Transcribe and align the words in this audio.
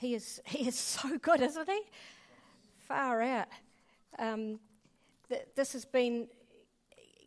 He 0.00 0.14
is, 0.14 0.40
he 0.46 0.66
is 0.66 0.76
so 0.76 1.18
good, 1.18 1.42
isn't 1.42 1.68
he? 1.68 1.82
Far 2.88 3.20
out. 3.20 3.48
Um, 4.18 4.58
th- 5.28 5.46
this 5.54 5.74
has 5.74 5.84
been, 5.84 6.26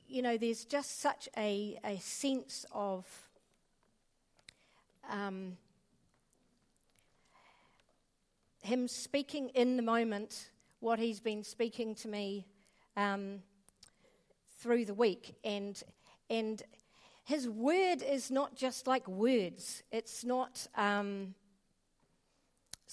you 0.08 0.24
know, 0.24 0.38
there's 0.38 0.66
just 0.66 1.00
such 1.00 1.30
a, 1.38 1.80
a 1.86 2.00
sense 2.00 2.66
of 2.72 3.06
um, 5.08 5.56
him 8.64 8.88
speaking 8.88 9.50
in 9.50 9.78
the 9.78 9.84
moment 9.84 10.50
what 10.80 10.98
he's 10.98 11.20
been 11.20 11.44
speaking 11.44 11.94
to 11.94 12.08
me 12.08 12.48
um, 12.98 13.44
through 14.60 14.86
the 14.86 14.96
week. 14.96 15.36
And, 15.44 15.80
and 16.28 16.64
his 17.24 17.48
word 17.48 18.02
is 18.02 18.32
not 18.32 18.56
just 18.56 18.88
like 18.88 19.08
words, 19.08 19.84
it's 19.92 20.26
not 20.26 20.66
um, 20.76 21.36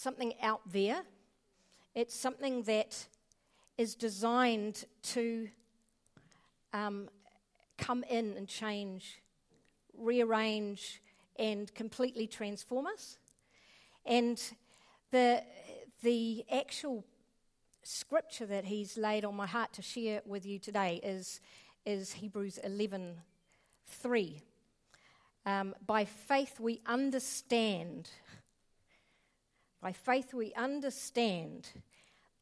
something 0.00 0.32
out 0.42 0.62
there, 0.66 1.02
it's 1.94 2.14
something 2.14 2.62
that 2.62 3.06
is 3.76 3.94
designed 3.94 4.84
to 5.02 5.48
um, 6.72 7.08
come 7.76 8.02
in 8.04 8.34
and 8.36 8.48
change, 8.48 9.20
rearrange, 9.98 11.02
and 11.38 11.72
completely 11.74 12.26
transform 12.26 12.86
us. 12.86 13.18
And 14.06 14.40
the, 15.10 15.42
the 16.02 16.44
actual 16.50 17.04
scripture 17.82 18.46
that 18.46 18.64
he's 18.64 18.96
laid 18.96 19.24
on 19.26 19.34
my 19.34 19.46
heart 19.46 19.74
to 19.74 19.82
share 19.82 20.22
with 20.24 20.46
you 20.46 20.58
today 20.58 21.00
is, 21.02 21.40
is 21.84 22.12
Hebrews 22.12 22.58
11 22.64 23.16
3. 23.86 24.42
Um, 25.44 25.74
by 25.86 26.04
faith 26.04 26.58
we 26.60 26.80
understand, 26.86 28.08
by 29.80 29.92
faith 29.92 30.34
we 30.34 30.52
understand 30.54 31.70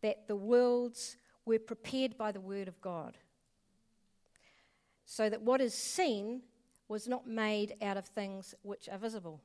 that 0.03 0.27
the 0.27 0.37
worlds 0.37 1.17
were 1.45 1.59
prepared 1.59 2.17
by 2.17 2.33
the 2.33 2.41
word 2.41 2.69
of 2.69 2.81
God, 2.81 3.17
so 5.05 5.29
that 5.29 5.43
what 5.43 5.61
is 5.61 5.75
seen 5.75 6.43
was 6.89 7.07
not 7.07 7.27
made 7.27 7.75
out 7.83 7.97
of 7.97 8.07
things 8.07 8.55
which 8.63 8.89
are 8.89 8.99
visible. 8.99 9.41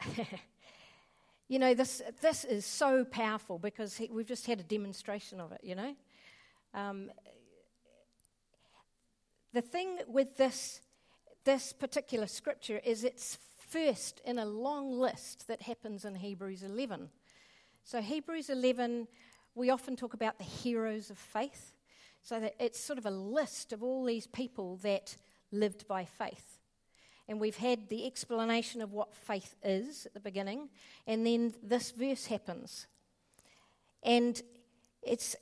you 1.48 1.58
know, 1.58 1.74
this, 1.74 2.00
this 2.20 2.44
is 2.44 2.64
so 2.64 3.04
powerful 3.04 3.58
because 3.58 3.96
he, 3.96 4.08
we've 4.10 4.26
just 4.26 4.46
had 4.46 4.60
a 4.60 4.64
demonstration 4.64 5.40
of 5.40 5.52
it, 5.52 5.60
you 5.62 5.74
know. 5.74 5.94
Um, 6.72 7.10
the 9.52 9.60
thing 9.60 9.98
with 10.06 10.36
this, 10.36 10.80
this 11.44 11.72
particular 11.72 12.28
scripture 12.28 12.80
is 12.84 13.02
it's 13.02 13.38
first 13.70 14.20
in 14.24 14.38
a 14.38 14.44
long 14.44 14.98
list 14.98 15.46
that 15.46 15.62
happens 15.62 16.04
in 16.04 16.16
Hebrews 16.16 16.62
11. 16.62 17.08
So, 17.84 18.00
Hebrews 18.00 18.50
11, 18.50 19.06
we 19.54 19.70
often 19.70 19.96
talk 19.96 20.12
about 20.12 20.38
the 20.38 20.44
heroes 20.44 21.10
of 21.10 21.18
faith. 21.18 21.72
So, 22.22 22.40
that 22.40 22.54
it's 22.58 22.80
sort 22.80 22.98
of 22.98 23.06
a 23.06 23.10
list 23.10 23.72
of 23.72 23.82
all 23.82 24.04
these 24.04 24.26
people 24.26 24.76
that 24.82 25.16
lived 25.52 25.86
by 25.86 26.04
faith. 26.04 26.58
And 27.28 27.40
we've 27.40 27.56
had 27.56 27.88
the 27.88 28.06
explanation 28.06 28.82
of 28.82 28.92
what 28.92 29.14
faith 29.14 29.54
is 29.62 30.04
at 30.04 30.14
the 30.14 30.20
beginning, 30.20 30.68
and 31.06 31.24
then 31.24 31.54
this 31.62 31.92
verse 31.92 32.26
happens. 32.26 32.88
And 34.02 34.42
it's, 35.02 35.36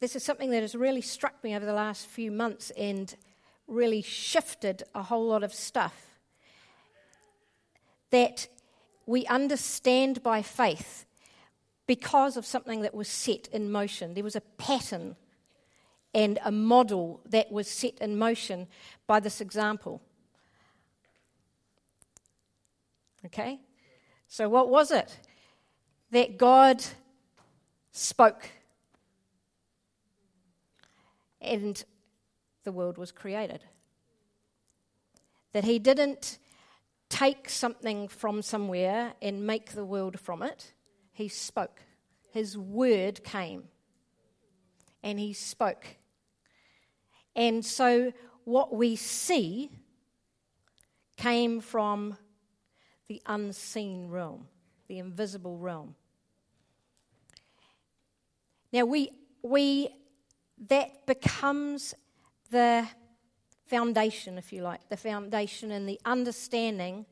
this 0.00 0.16
is 0.16 0.24
something 0.24 0.50
that 0.50 0.62
has 0.62 0.74
really 0.74 1.02
struck 1.02 1.44
me 1.44 1.54
over 1.54 1.66
the 1.66 1.74
last 1.74 2.06
few 2.06 2.30
months 2.32 2.70
and 2.70 3.14
really 3.68 4.00
shifted 4.00 4.82
a 4.94 5.02
whole 5.02 5.26
lot 5.26 5.42
of 5.42 5.52
stuff. 5.52 6.05
That 8.10 8.48
we 9.06 9.26
understand 9.26 10.22
by 10.22 10.42
faith 10.42 11.06
because 11.86 12.36
of 12.36 12.44
something 12.44 12.82
that 12.82 12.94
was 12.94 13.08
set 13.08 13.48
in 13.48 13.70
motion. 13.70 14.14
There 14.14 14.24
was 14.24 14.36
a 14.36 14.40
pattern 14.40 15.16
and 16.12 16.38
a 16.44 16.50
model 16.50 17.20
that 17.28 17.52
was 17.52 17.68
set 17.68 17.98
in 17.98 18.18
motion 18.18 18.66
by 19.06 19.20
this 19.20 19.40
example. 19.40 20.00
Okay? 23.24 23.60
So, 24.28 24.48
what 24.48 24.68
was 24.68 24.90
it? 24.90 25.18
That 26.10 26.38
God 26.38 26.82
spoke 27.92 28.50
and 31.40 31.82
the 32.64 32.72
world 32.72 32.98
was 32.98 33.12
created. 33.12 33.64
That 35.52 35.64
He 35.64 35.78
didn't 35.78 36.38
take 37.18 37.48
something 37.48 38.08
from 38.08 38.42
somewhere 38.42 39.14
and 39.22 39.46
make 39.46 39.72
the 39.72 39.84
world 39.84 40.20
from 40.20 40.42
it, 40.42 40.74
He 41.12 41.28
spoke. 41.28 41.80
His 42.30 42.58
word 42.58 43.24
came 43.24 43.64
and 45.02 45.18
He 45.18 45.32
spoke. 45.32 45.86
And 47.34 47.64
so, 47.64 48.12
what 48.44 48.74
we 48.74 48.96
see 48.96 49.70
came 51.16 51.60
from 51.60 52.18
the 53.08 53.22
unseen 53.24 54.08
realm, 54.08 54.48
the 54.88 54.98
invisible 54.98 55.58
realm. 55.58 55.94
Now, 58.72 58.84
we, 58.84 59.10
we, 59.42 59.88
that 60.68 61.06
becomes 61.06 61.94
the 62.50 62.86
foundation, 63.66 64.38
if 64.38 64.52
you 64.52 64.62
like, 64.62 64.88
the 64.88 64.96
foundation 64.96 65.70
and 65.70 65.88
the 65.88 66.00
understanding 66.04 67.06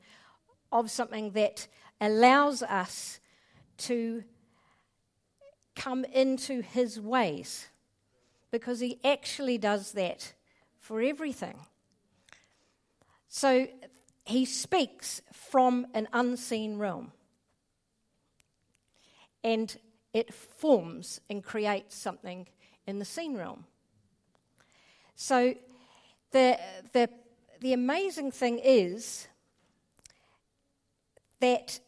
of 0.73 0.91
something 0.91 1.31
that 1.33 1.67
allows 2.01 2.63
us 2.63 3.21
to 3.77 4.25
come 5.75 6.05
into 6.07 6.61
his 6.63 7.01
ways 7.01 7.69
because 8.51 8.81
he 8.81 8.99
actually 9.05 9.59
does 9.59 9.93
that 9.93 10.33
for 10.79 11.01
everything. 11.01 11.59
So 13.29 13.67
he 14.25 14.45
speaks 14.45 15.21
from 15.33 15.87
an 15.93 16.09
unseen 16.13 16.79
realm. 16.79 17.13
And 19.43 19.77
it 20.13 20.33
forms 20.33 21.21
and 21.29 21.43
creates 21.43 21.97
something 21.97 22.47
in 22.87 23.01
the 23.01 23.05
seen 23.05 23.37
realm. 23.37 23.65
So 25.17 25.55
the, 26.35 26.59
the, 26.93 27.09
the 27.61 27.73
amazing 27.73 28.33
thing 28.33 28.59
is 28.59 29.29
that 31.39 31.79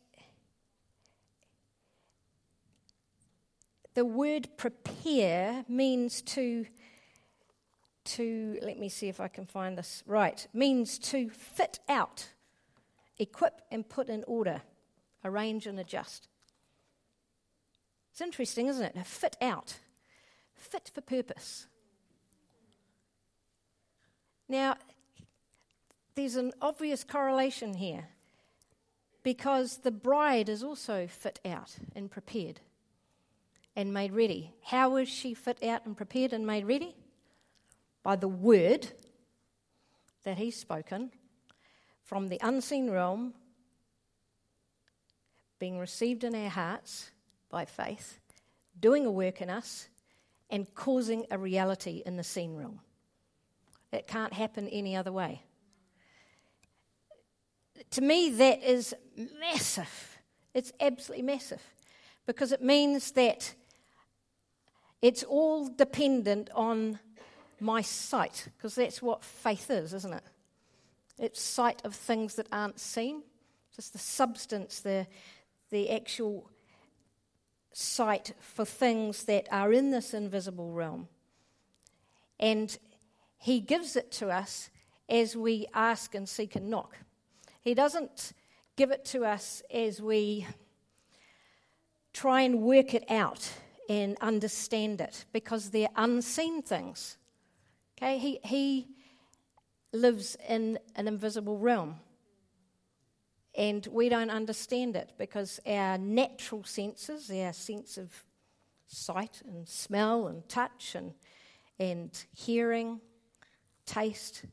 the 3.94 4.04
word 4.04 4.48
prepare 4.56 5.64
means 5.68 6.22
to 6.22 6.64
to, 8.04 8.56
let 8.62 8.78
me 8.78 8.88
see 8.88 9.08
if 9.08 9.18
I 9.18 9.26
can 9.26 9.46
find 9.46 9.76
this 9.76 10.04
right, 10.06 10.46
means 10.54 10.96
to 11.00 11.28
fit 11.28 11.80
out, 11.88 12.28
equip 13.18 13.62
and 13.72 13.88
put 13.88 14.08
in 14.08 14.22
order, 14.28 14.62
arrange 15.24 15.66
and 15.66 15.80
adjust. 15.80 16.28
It's 18.12 18.20
interesting, 18.20 18.68
isn't 18.68 18.96
it? 18.96 19.06
fit 19.08 19.36
out, 19.42 19.78
fit 20.54 20.88
for 20.94 21.00
purpose. 21.00 21.66
Now, 24.48 24.76
there's 26.14 26.36
an 26.36 26.52
obvious 26.62 27.04
correlation 27.04 27.74
here 27.74 28.08
because 29.22 29.78
the 29.78 29.90
bride 29.90 30.48
is 30.48 30.62
also 30.62 31.06
fit 31.06 31.40
out 31.44 31.76
and 31.94 32.10
prepared 32.10 32.60
and 33.74 33.92
made 33.92 34.12
ready. 34.12 34.52
How 34.64 34.90
was 34.90 35.08
she 35.08 35.34
fit 35.34 35.62
out 35.62 35.84
and 35.84 35.96
prepared 35.96 36.32
and 36.32 36.46
made 36.46 36.66
ready? 36.66 36.96
by 38.06 38.14
the 38.14 38.28
word 38.28 38.86
that 40.22 40.38
he's 40.38 40.54
spoken 40.54 41.10
from 42.04 42.28
the 42.28 42.38
unseen 42.40 42.88
realm 42.88 43.34
being 45.58 45.76
received 45.76 46.22
in 46.22 46.32
our 46.32 46.48
hearts 46.48 47.10
by 47.50 47.64
faith, 47.64 48.20
doing 48.78 49.06
a 49.06 49.10
work 49.10 49.40
in 49.40 49.50
us, 49.50 49.88
and 50.50 50.72
causing 50.76 51.26
a 51.32 51.36
reality 51.36 52.00
in 52.06 52.16
the 52.16 52.22
seen 52.22 52.54
realm. 52.54 52.78
It 53.96 54.06
can't 54.06 54.32
happen 54.32 54.68
any 54.68 54.94
other 54.94 55.12
way. 55.12 55.42
To 57.90 58.00
me, 58.00 58.30
that 58.30 58.62
is 58.62 58.94
massive. 59.40 60.18
It's 60.54 60.72
absolutely 60.80 61.24
massive 61.24 61.62
because 62.26 62.52
it 62.52 62.62
means 62.62 63.12
that 63.12 63.54
it's 65.02 65.22
all 65.22 65.68
dependent 65.68 66.50
on 66.54 66.98
my 67.60 67.80
sight, 67.80 68.48
because 68.56 68.74
that's 68.74 69.00
what 69.00 69.24
faith 69.24 69.70
is, 69.70 69.94
isn't 69.94 70.12
it? 70.12 70.24
It's 71.18 71.40
sight 71.40 71.80
of 71.84 71.94
things 71.94 72.34
that 72.34 72.46
aren't 72.52 72.80
seen, 72.80 73.22
just 73.74 73.92
the 73.92 73.98
substance, 73.98 74.80
the, 74.80 75.06
the 75.70 75.90
actual 75.90 76.50
sight 77.72 78.32
for 78.40 78.64
things 78.64 79.24
that 79.24 79.46
are 79.50 79.72
in 79.72 79.90
this 79.90 80.14
invisible 80.14 80.72
realm. 80.72 81.08
And 82.38 82.76
He 83.38 83.60
gives 83.60 83.96
it 83.96 84.10
to 84.12 84.28
us 84.28 84.70
as 85.08 85.36
we 85.36 85.66
ask 85.74 86.14
and 86.14 86.28
seek 86.28 86.56
and 86.56 86.68
knock. 86.68 86.96
He 87.60 87.74
doesn't 87.74 88.32
give 88.76 88.90
it 88.90 89.04
to 89.06 89.24
us 89.24 89.62
as 89.72 90.00
we 90.00 90.46
try 92.12 92.42
and 92.42 92.62
work 92.62 92.94
it 92.94 93.04
out 93.10 93.50
and 93.88 94.16
understand 94.20 95.00
it 95.00 95.24
because 95.32 95.70
they're 95.70 95.88
unseen 95.96 96.62
things. 96.62 97.18
Okay, 97.96 98.18
he, 98.18 98.40
he 98.44 98.88
lives 99.92 100.36
in 100.48 100.78
an 100.94 101.08
invisible 101.08 101.58
realm. 101.58 101.96
And 103.54 103.86
we 103.90 104.10
don't 104.10 104.30
understand 104.30 104.96
it 104.96 105.12
because 105.16 105.60
our 105.66 105.96
natural 105.96 106.62
senses, 106.64 107.30
our 107.30 107.54
sense 107.54 107.96
of 107.96 108.12
sight 108.86 109.40
and 109.46 109.66
smell 109.66 110.28
and 110.28 110.46
touch 110.48 110.94
and, 110.94 111.14
and 111.78 112.10
hearing, 112.34 113.00
taste, 113.86 114.44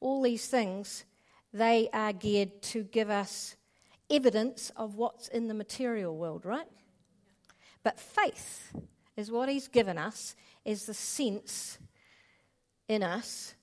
all 0.00 0.22
these 0.22 0.46
things, 0.46 1.04
they 1.52 1.88
are 1.92 2.12
geared 2.12 2.62
to 2.62 2.82
give 2.82 3.08
us 3.10 3.56
evidence 4.10 4.70
of 4.76 4.96
what's 4.96 5.28
in 5.28 5.48
the 5.48 5.54
material 5.54 6.16
world, 6.16 6.44
right? 6.44 6.66
But 7.82 7.98
faith 7.98 8.72
is 9.16 9.30
what 9.30 9.48
he's 9.48 9.68
given 9.68 9.98
us, 9.98 10.36
is 10.64 10.86
the 10.86 10.94
sense 10.94 11.78
in 12.88 13.02
us 13.02 13.54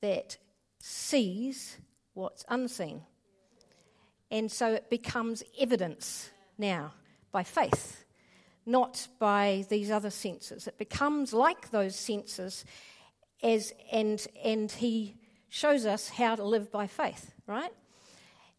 that 0.00 0.38
sees 0.80 1.78
what's 2.14 2.44
unseen. 2.48 3.02
And 4.30 4.50
so 4.50 4.72
it 4.72 4.90
becomes 4.90 5.42
evidence 5.58 6.30
now 6.58 6.92
by 7.30 7.44
faith, 7.44 8.04
not 8.64 9.06
by 9.18 9.64
these 9.68 9.90
other 9.90 10.10
senses. 10.10 10.66
It 10.66 10.78
becomes 10.78 11.32
like 11.32 11.70
those 11.70 11.94
senses 11.96 12.64
as 13.46 13.72
and 13.92 14.26
and 14.44 14.70
he 14.72 15.14
shows 15.48 15.86
us 15.86 16.08
how 16.08 16.34
to 16.34 16.44
live 16.44 16.70
by 16.72 16.86
faith, 16.86 17.32
right? 17.46 17.72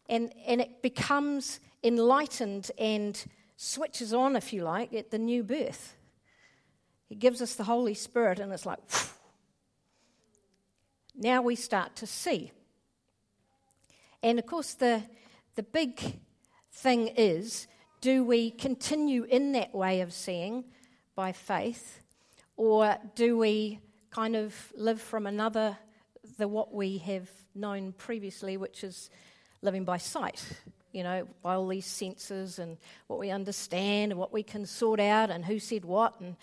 And 0.08 0.32
and 0.46 0.60
it 0.60 0.82
becomes 0.82 1.60
enlightened 1.84 2.70
and 2.78 3.22
switches 3.56 4.14
on, 4.14 4.36
if 4.36 4.52
you 4.52 4.62
like, 4.62 4.92
at 4.94 5.10
the 5.10 5.18
new 5.18 5.42
birth. 5.42 5.94
He 7.08 7.14
gives 7.14 7.42
us 7.42 7.54
the 7.54 7.64
Holy 7.64 7.94
Spirit, 7.94 8.38
and 8.38 8.52
it's 8.52 8.66
like, 8.66 8.78
whew. 8.90 9.10
now 11.16 11.42
we 11.42 11.56
start 11.56 11.96
to 11.96 12.06
see. 12.06 12.52
And 14.22 14.38
of 14.38 14.46
course, 14.46 14.74
the, 14.74 15.02
the 15.54 15.62
big 15.62 16.20
thing 16.72 17.08
is 17.08 17.66
do 18.00 18.24
we 18.24 18.50
continue 18.50 19.24
in 19.24 19.52
that 19.52 19.74
way 19.74 20.00
of 20.00 20.12
seeing 20.12 20.64
by 21.14 21.32
faith, 21.32 22.00
or 22.56 22.96
do 23.16 23.36
we 23.36 23.80
kind 24.10 24.36
of 24.36 24.54
live 24.76 25.00
from 25.00 25.26
another, 25.26 25.76
the 26.38 26.48
what 26.48 26.72
we 26.72 26.98
have 26.98 27.28
known 27.54 27.92
previously, 27.92 28.56
which 28.56 28.84
is 28.84 29.10
living 29.62 29.84
by 29.84 29.98
sight? 29.98 30.42
you 30.92 31.02
know, 31.02 31.28
by 31.42 31.54
all 31.54 31.68
these 31.68 31.86
senses 31.86 32.58
and 32.58 32.76
what 33.06 33.18
we 33.18 33.30
understand 33.30 34.12
and 34.12 34.18
what 34.18 34.32
we 34.32 34.42
can 34.42 34.64
sort 34.64 35.00
out 35.00 35.30
and 35.30 35.44
who 35.44 35.58
said 35.58 35.84
what 35.84 36.18
and, 36.20 36.36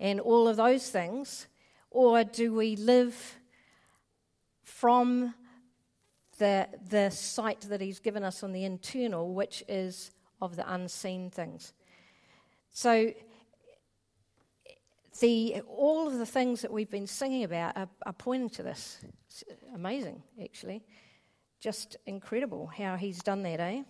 and 0.00 0.20
all 0.20 0.48
of 0.48 0.56
those 0.56 0.88
things? 0.88 1.46
Or 1.90 2.24
do 2.24 2.52
we 2.52 2.76
live 2.76 3.36
from 4.62 5.34
the, 6.38 6.66
the 6.88 7.10
sight 7.10 7.60
that 7.68 7.80
He's 7.80 8.00
given 8.00 8.24
us 8.24 8.42
on 8.42 8.52
the 8.52 8.64
internal, 8.64 9.32
which 9.32 9.62
is 9.68 10.10
of 10.40 10.56
the 10.56 10.72
unseen 10.72 11.30
things? 11.30 11.72
So, 12.72 13.12
the, 15.20 15.60
all 15.68 16.06
of 16.06 16.18
the 16.18 16.26
things 16.26 16.62
that 16.62 16.72
we've 16.72 16.90
been 16.90 17.06
singing 17.06 17.44
about 17.44 17.76
are, 17.76 17.88
are 18.04 18.12
pointing 18.12 18.50
to 18.50 18.62
this. 18.62 18.98
It's 19.26 19.44
amazing, 19.74 20.22
actually. 20.42 20.82
Just 21.60 21.96
incredible 22.06 22.66
how 22.66 22.96
he's 22.96 23.22
done 23.22 23.42
that, 23.44 23.60
eh? 23.60 23.82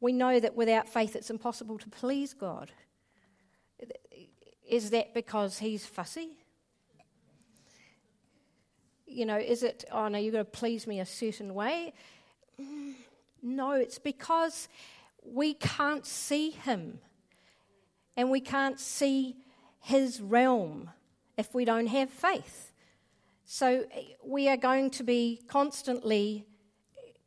We 0.00 0.12
know 0.12 0.40
that 0.40 0.56
without 0.56 0.88
faith 0.88 1.14
it's 1.14 1.30
impossible 1.30 1.78
to 1.78 1.88
please 1.88 2.34
God. 2.34 2.72
Is 4.68 4.90
that 4.90 5.14
because 5.14 5.58
he's 5.58 5.86
fussy? 5.86 6.30
You 9.06 9.26
know, 9.26 9.38
is 9.38 9.62
it, 9.62 9.84
oh 9.92 10.08
no, 10.08 10.18
you've 10.18 10.32
got 10.32 10.38
to 10.38 10.44
please 10.44 10.86
me 10.86 11.00
a 11.00 11.06
certain 11.06 11.54
way? 11.54 11.92
No, 13.42 13.72
it's 13.72 13.98
because 13.98 14.68
we 15.24 15.54
can't 15.54 16.06
see 16.06 16.50
him 16.50 16.98
and 18.16 18.30
we 18.30 18.40
can't 18.40 18.78
see 18.78 19.36
his 19.80 20.20
realm 20.20 20.90
if 21.36 21.54
we 21.54 21.64
don't 21.64 21.86
have 21.86 22.10
faith. 22.10 22.72
So 23.44 23.84
we 24.24 24.48
are 24.48 24.56
going 24.56 24.90
to 24.90 25.04
be 25.04 25.42
constantly 25.48 26.46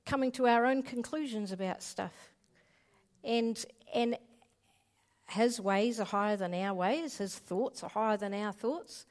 coming 0.06 0.31
to 0.33 0.47
our 0.47 0.65
own 0.65 0.83
conclusions 0.83 1.51
about 1.51 1.81
stuff. 1.81 2.13
And, 3.24 3.63
and 3.94 4.18
his 5.30 5.59
ways 5.59 6.00
are 6.00 6.06
higher 6.06 6.38
than 6.38 6.53
our 6.53 6.74
ways, 6.74 7.18
his 7.18 7.36
thoughts 7.36 7.83
are 7.83 7.89
higher 7.89 8.18
than 8.18 8.33
our 8.33 8.51
thoughts. 8.51 9.06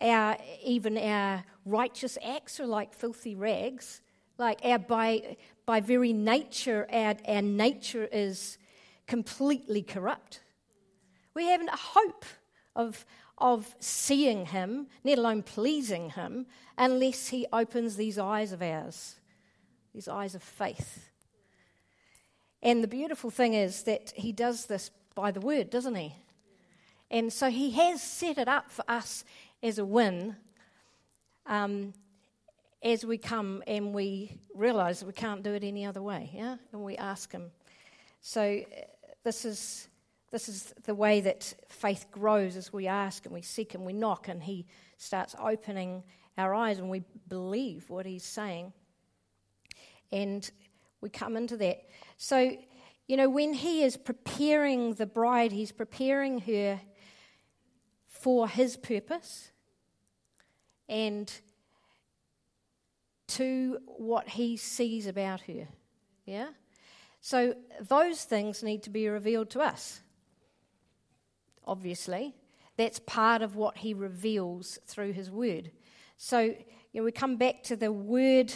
Our, 0.00 0.36
even 0.64 0.98
our 0.98 1.44
righteous 1.64 2.18
acts 2.24 2.58
are 2.58 2.66
like 2.66 2.92
filthy 2.92 3.36
rags. 3.36 4.00
Like 4.42 4.64
our, 4.64 4.80
by, 4.80 5.36
by 5.66 5.78
very 5.80 6.12
nature, 6.12 6.88
our, 6.92 7.14
our 7.28 7.42
nature 7.42 8.08
is 8.10 8.58
completely 9.06 9.82
corrupt. 9.82 10.40
We 11.32 11.46
haven't 11.46 11.68
a 11.68 11.76
hope 11.76 12.24
of, 12.74 13.06
of 13.38 13.72
seeing 13.78 14.46
Him, 14.46 14.88
let 15.04 15.18
alone 15.18 15.44
pleasing 15.44 16.10
Him, 16.10 16.46
unless 16.76 17.28
He 17.28 17.46
opens 17.52 17.94
these 17.94 18.18
eyes 18.18 18.50
of 18.50 18.62
ours, 18.62 19.14
these 19.94 20.08
eyes 20.08 20.34
of 20.34 20.42
faith. 20.42 21.08
And 22.64 22.82
the 22.82 22.88
beautiful 22.88 23.30
thing 23.30 23.54
is 23.54 23.84
that 23.84 24.12
He 24.16 24.32
does 24.32 24.66
this 24.66 24.90
by 25.14 25.30
the 25.30 25.40
Word, 25.40 25.70
doesn't 25.70 25.94
He? 25.94 26.16
And 27.12 27.32
so 27.32 27.48
He 27.48 27.70
has 27.70 28.02
set 28.02 28.38
it 28.38 28.48
up 28.48 28.72
for 28.72 28.84
us 28.88 29.24
as 29.62 29.78
a 29.78 29.84
win 29.84 30.34
um, 31.46 31.94
as 32.82 33.04
we 33.04 33.16
come 33.16 33.62
and 33.66 33.94
we 33.94 34.40
realize 34.54 35.04
we 35.04 35.12
can't 35.12 35.42
do 35.42 35.54
it 35.54 35.62
any 35.62 35.86
other 35.86 36.02
way, 36.02 36.30
yeah? 36.34 36.56
And 36.72 36.82
we 36.82 36.96
ask 36.96 37.30
Him. 37.30 37.50
So 38.20 38.42
uh, 38.42 38.80
this 39.24 39.44
is 39.44 39.88
this 40.30 40.48
is 40.48 40.72
the 40.84 40.94
way 40.94 41.20
that 41.20 41.52
faith 41.68 42.06
grows 42.10 42.56
as 42.56 42.72
we 42.72 42.86
ask 42.86 43.26
and 43.26 43.34
we 43.34 43.42
seek 43.42 43.74
and 43.74 43.84
we 43.84 43.92
knock, 43.92 44.28
and 44.28 44.42
He 44.42 44.66
starts 44.96 45.34
opening 45.38 46.02
our 46.38 46.54
eyes 46.54 46.78
and 46.78 46.88
we 46.88 47.04
believe 47.28 47.88
what 47.90 48.06
He's 48.06 48.24
saying. 48.24 48.72
And 50.10 50.50
we 51.00 51.10
come 51.10 51.36
into 51.36 51.56
that. 51.58 51.84
So, 52.16 52.56
you 53.06 53.16
know, 53.16 53.28
when 53.28 53.52
He 53.52 53.82
is 53.82 53.96
preparing 53.96 54.94
the 54.94 55.06
bride, 55.06 55.52
He's 55.52 55.72
preparing 55.72 56.40
her 56.40 56.80
for 58.08 58.48
His 58.48 58.76
purpose 58.76 59.52
and 60.88 61.32
to 63.36 63.78
what 63.86 64.28
He 64.28 64.56
sees 64.56 65.06
about 65.06 65.42
her. 65.42 65.68
Yeah? 66.26 66.48
So, 67.20 67.54
those 67.80 68.24
things 68.24 68.62
need 68.62 68.82
to 68.84 68.90
be 68.90 69.08
revealed 69.08 69.50
to 69.50 69.60
us 69.60 70.02
obviously. 71.66 72.34
That's 72.76 72.98
part 73.00 73.42
of 73.42 73.56
what 73.56 73.78
he 73.78 73.94
reveals 73.94 74.78
through 74.86 75.12
his 75.12 75.30
word. 75.30 75.70
So, 76.16 76.40
you 76.40 76.54
know, 76.94 77.02
we 77.02 77.12
come 77.12 77.36
back 77.36 77.62
to 77.64 77.76
the 77.76 77.92
word 77.92 78.52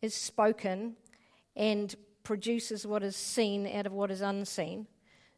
is 0.00 0.14
spoken 0.14 0.96
and 1.56 1.94
produces 2.22 2.86
what 2.86 3.02
is 3.02 3.16
seen 3.16 3.66
out 3.66 3.86
of 3.86 3.92
what 3.92 4.10
is 4.10 4.20
unseen. 4.20 4.86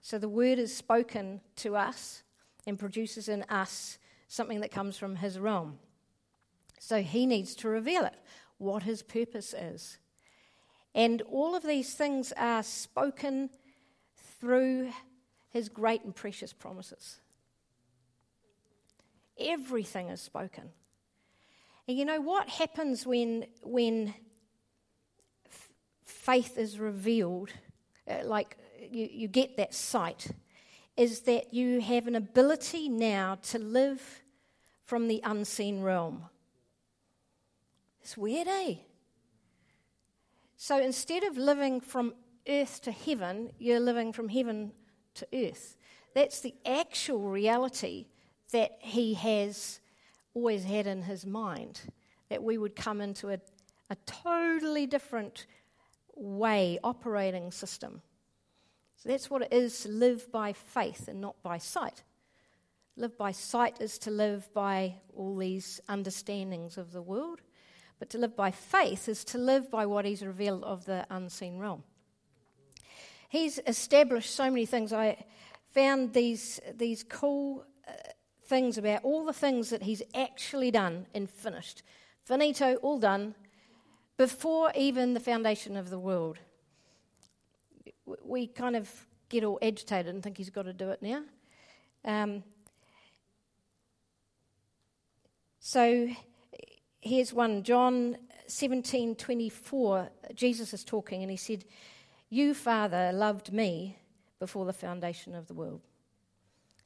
So 0.01 0.19
the 0.19 0.29
word 0.29 0.59
is 0.59 0.75
spoken 0.75 1.41
to 1.57 1.77
us 1.77 2.23
and 2.67 2.79
produces 2.79 3.29
in 3.29 3.43
us 3.45 3.99
something 4.29 4.61
that 4.61 4.71
comes 4.71 4.97
from 4.97 5.17
his 5.17 5.39
realm. 5.39 5.79
So 6.79 7.03
he 7.03 7.27
needs 7.27 7.55
to 7.57 7.69
reveal 7.69 8.05
it, 8.05 8.15
what 8.59 8.83
his 8.85 9.03
purpose 9.03 9.55
is. 9.55 9.99
And 10.95 11.23
all 11.23 11.55
of 11.55 11.63
these 11.63 11.95
things 11.95 12.33
are 12.37 12.63
spoken 12.63 13.51
through 14.41 14.93
his 15.51 15.69
great 15.69 16.05
and 16.05 16.15
precious 16.15 16.53
promises. 16.53 17.21
Everything 19.39 20.09
is 20.09 20.21
spoken. 20.21 20.71
And 21.89 21.99
you 21.99 22.05
know 22.05 22.21
what 22.21 22.49
happens 22.49 23.07
when, 23.07 23.47
when 23.63 24.15
f- 25.47 25.73
faith 26.05 26.59
is 26.59 26.79
revealed, 26.79 27.51
uh, 28.09 28.25
like 28.25 28.57
you, 28.91 29.09
you 29.11 29.29
get 29.29 29.57
that 29.57 29.75
sight, 29.75 30.29
is 30.97 31.21
that 31.21 31.53
you 31.53 31.81
have 31.81 32.07
an 32.07 32.17
ability 32.17 32.89
now 32.89 33.37
to 33.43 33.59
live 33.59 34.23
from 34.83 35.09
the 35.09 35.21
unseen 35.25 35.83
realm. 35.83 36.25
It's 38.07 38.17
weird, 38.17 38.47
eh? 38.47 38.77
So 40.57 40.79
instead 40.79 41.25
of 41.25 41.37
living 41.37 41.81
from 41.81 42.15
earth 42.49 42.81
to 42.83 42.93
heaven, 42.93 43.51
you're 43.59 43.81
living 43.81 44.13
from 44.13 44.29
heaven 44.29 44.71
to 45.15 45.27
earth. 45.35 45.77
That's 46.15 46.39
the 46.39 46.55
actual 46.65 47.23
reality 47.23 48.07
that 48.53 48.79
he 48.79 49.15
has 49.15 49.81
always 50.35 50.63
had 50.63 50.87
in 50.87 51.03
his 51.03 51.27
mind. 51.27 51.81
that 52.29 52.45
we 52.45 52.59
would 52.59 52.77
come 52.77 53.01
into 53.01 53.31
a, 53.31 53.41
a 53.91 53.97
totally 54.07 54.87
different 54.87 55.47
way, 56.15 56.79
operating 56.85 57.51
system. 57.51 58.03
So 58.99 59.09
that's 59.09 59.29
what 59.29 59.43
it 59.43 59.53
is 59.53 59.81
to 59.81 59.89
live 59.89 60.31
by 60.31 60.53
faith 60.53 61.09
and 61.09 61.21
not 61.21 61.43
by 61.43 61.59
sight. 61.59 62.05
Live 62.95 63.19
by 63.19 63.33
sight 63.33 63.81
is 63.81 63.99
to 63.99 64.13
live 64.13 64.49
by 64.55 64.95
all 65.13 65.37
these 65.37 65.81
understandings 65.89 66.79
of 66.79 66.93
the 66.93 67.03
world, 67.03 67.41
but 67.99 68.11
to 68.11 68.19
live 68.19 68.37
by 68.37 68.51
faith 68.51 69.09
is 69.09 69.25
to 69.25 69.39
live 69.39 69.71
by 69.71 69.87
what 69.87 70.05
He's 70.05 70.23
revealed 70.23 70.65
of 70.65 70.85
the 70.85 71.07
unseen 71.11 71.59
realm. 71.59 71.83
He's 73.29 73.59
established 73.67 74.35
so 74.35 74.51
many 74.51 74.67
things. 74.67 74.93
I 74.93 75.25
found 75.75 76.13
these, 76.13 76.61
these 76.75 77.03
cool 77.03 77.65
uh, 77.87 77.93
things 78.45 78.79
about 78.79 79.03
all 79.03 79.25
the 79.25 79.33
things 79.33 79.71
that 79.71 79.83
He's 79.83 80.03
actually 80.15 80.71
done 80.71 81.07
and 81.15 81.31
finished. 81.31 81.83
Finito, 82.25 82.77
all 82.77 82.99
done, 82.99 83.35
before 84.17 84.73
even 84.75 85.15
the 85.15 85.21
foundation 85.21 85.77
of 85.77 85.91
the 85.91 85.99
world. 85.99 86.39
We 88.23 88.47
kind 88.47 88.77
of 88.77 88.91
get 89.29 89.45
all 89.45 89.59
agitated 89.63 90.15
and 90.15 90.23
think 90.23 90.39
He's 90.39 90.51
got 90.51 90.63
to 90.63 90.73
do 90.73 90.91
it 90.91 91.03
now. 91.03 91.23
Um, 92.05 92.45
so 95.59 96.09
here's 97.07 97.33
one 97.33 97.63
John 97.63 98.19
17 98.47 99.15
24. 99.17 100.11
Jesus 100.35 100.75
is 100.75 100.85
talking 100.85 101.23
and 101.23 101.31
he 101.31 101.37
said, 101.37 101.65
You, 102.29 102.55
Father, 102.55 103.13
loved 103.13 103.53
me 103.53 103.99
before 104.39 104.67
the 104.67 104.73
foundation 104.73 105.35
of 105.35 105.47
the 105.47 105.55
world. 105.55 105.81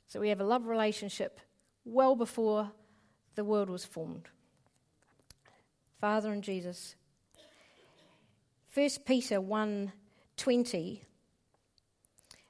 So 0.06 0.20
we 0.20 0.28
have 0.28 0.40
a 0.40 0.44
love 0.44 0.66
relationship 0.66 1.40
well 1.84 2.14
before 2.14 2.70
the 3.34 3.44
world 3.44 3.70
was 3.70 3.84
formed. 3.84 4.28
Father 6.00 6.32
and 6.32 6.42
Jesus. 6.42 6.96
1 8.72 8.88
Peter 9.04 9.40
1:20 9.40 11.00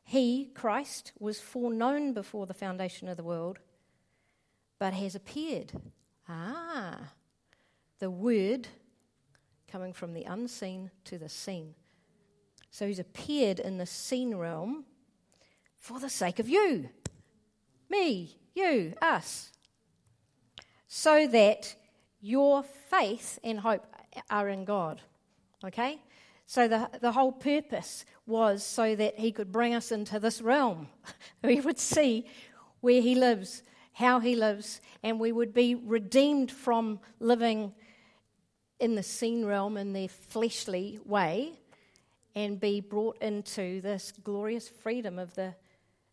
He 0.02 0.50
Christ 0.54 1.12
was 1.18 1.40
foreknown 1.40 2.12
before 2.12 2.46
the 2.46 2.54
foundation 2.54 3.08
of 3.08 3.16
the 3.16 3.24
world 3.24 3.58
but 4.78 4.92
has 4.92 5.14
appeared 5.14 5.72
Ah, 6.28 7.10
the 8.00 8.10
word 8.10 8.66
coming 9.70 9.92
from 9.92 10.12
the 10.12 10.24
unseen 10.24 10.90
to 11.04 11.16
the 11.16 11.28
seen. 11.28 11.74
So 12.70 12.86
he's 12.86 12.98
appeared 12.98 13.60
in 13.60 13.78
the 13.78 13.86
seen 13.86 14.34
realm 14.34 14.84
for 15.76 15.98
the 15.98 16.10
sake 16.10 16.38
of 16.38 16.48
you, 16.48 16.88
me, 17.88 18.36
you, 18.54 18.94
us, 19.00 19.50
so 20.86 21.26
that 21.28 21.74
your 22.20 22.62
faith 22.62 23.38
and 23.42 23.60
hope 23.60 23.86
are 24.28 24.48
in 24.48 24.64
God. 24.64 25.00
Okay? 25.64 26.00
So 26.46 26.68
the, 26.68 26.90
the 27.00 27.12
whole 27.12 27.32
purpose 27.32 28.04
was 28.26 28.64
so 28.64 28.94
that 28.96 29.18
he 29.18 29.32
could 29.32 29.52
bring 29.52 29.74
us 29.74 29.92
into 29.92 30.18
this 30.18 30.42
realm. 30.42 30.88
we 31.44 31.60
would 31.60 31.78
see 31.78 32.26
where 32.80 33.00
he 33.00 33.14
lives, 33.14 33.62
how 33.92 34.20
he 34.20 34.34
lives, 34.34 34.80
and 35.02 35.20
we 35.20 35.32
would 35.32 35.54
be 35.54 35.74
redeemed 35.74 36.50
from 36.50 37.00
living 37.20 37.72
in 38.80 38.94
the 38.94 39.02
seen 39.02 39.44
realm 39.44 39.76
in 39.76 39.92
their 39.92 40.08
fleshly 40.08 40.98
way 41.04 41.52
and 42.34 42.58
be 42.58 42.80
brought 42.80 43.18
into 43.20 43.80
this 43.80 44.12
glorious 44.24 44.68
freedom 44.68 45.18
of 45.18 45.34
the, 45.34 45.54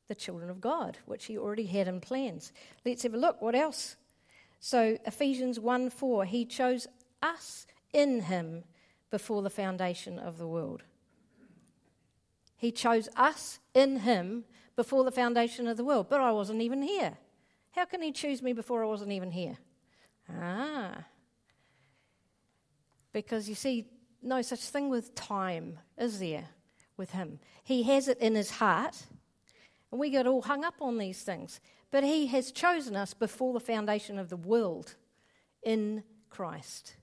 the 0.08 0.16
children 0.16 0.50
of 0.50 0.60
God, 0.60 0.98
which 1.06 1.26
he 1.26 1.38
already 1.38 1.66
had 1.66 1.88
in 1.88 2.02
plans. 2.02 2.52
Let's 2.86 3.04
have 3.04 3.14
a 3.14 3.18
look. 3.18 3.42
What 3.42 3.56
else? 3.56 3.96
So, 4.60 4.98
Ephesians 5.06 5.60
1 5.60 5.90
4, 5.90 6.26
he 6.26 6.46
chose 6.46 6.88
us 7.22 7.68
in 7.94 8.22
him 8.22 8.64
before 9.10 9.42
the 9.42 9.50
foundation 9.50 10.20
of 10.20 10.38
the 10.38 10.48
world. 10.48 10.84
He 12.58 12.72
chose 12.72 13.08
us 13.16 13.60
in 13.74 14.00
him 14.00 14.46
before 14.76 15.04
the 15.04 15.12
foundation 15.12 15.68
of 15.68 15.78
the 15.78 15.84
world, 15.84 16.08
but 16.10 16.20
I 16.20 16.32
wasn't 16.32 16.62
even 16.62 16.82
here. 16.82 17.18
How 17.72 17.86
can 17.86 18.02
he 18.02 18.12
choose 18.12 18.42
me 18.42 18.54
before 18.54 18.84
I 18.84 18.88
wasn't 18.88 19.12
even 19.12 19.32
here? 19.32 19.58
Ah. 20.30 21.06
Because 23.18 23.50
you 23.50 23.56
see, 23.56 23.88
no 24.22 24.44
such 24.44 24.60
thing 24.60 24.90
with 24.90 25.16
time, 25.16 25.80
is 25.98 26.20
there, 26.20 26.50
with 26.98 27.10
him? 27.10 27.40
He 27.64 27.82
has 27.82 28.08
it 28.08 28.20
in 28.20 28.36
his 28.36 28.52
heart, 28.52 28.96
and 29.92 30.00
we 30.00 30.12
get 30.12 30.28
all 30.28 30.44
hung 30.44 30.64
up 30.64 30.76
on 30.82 31.00
these 31.00 31.24
things. 31.24 31.60
But 31.90 32.04
he 32.04 32.28
has 32.28 32.52
chosen 32.52 32.96
us 32.96 33.16
before 33.16 33.54
the 33.54 33.60
foundation 33.60 34.20
of 34.20 34.30
the 34.30 34.38
world 34.38 34.94
in 35.64 36.04
Christ. 36.30 36.96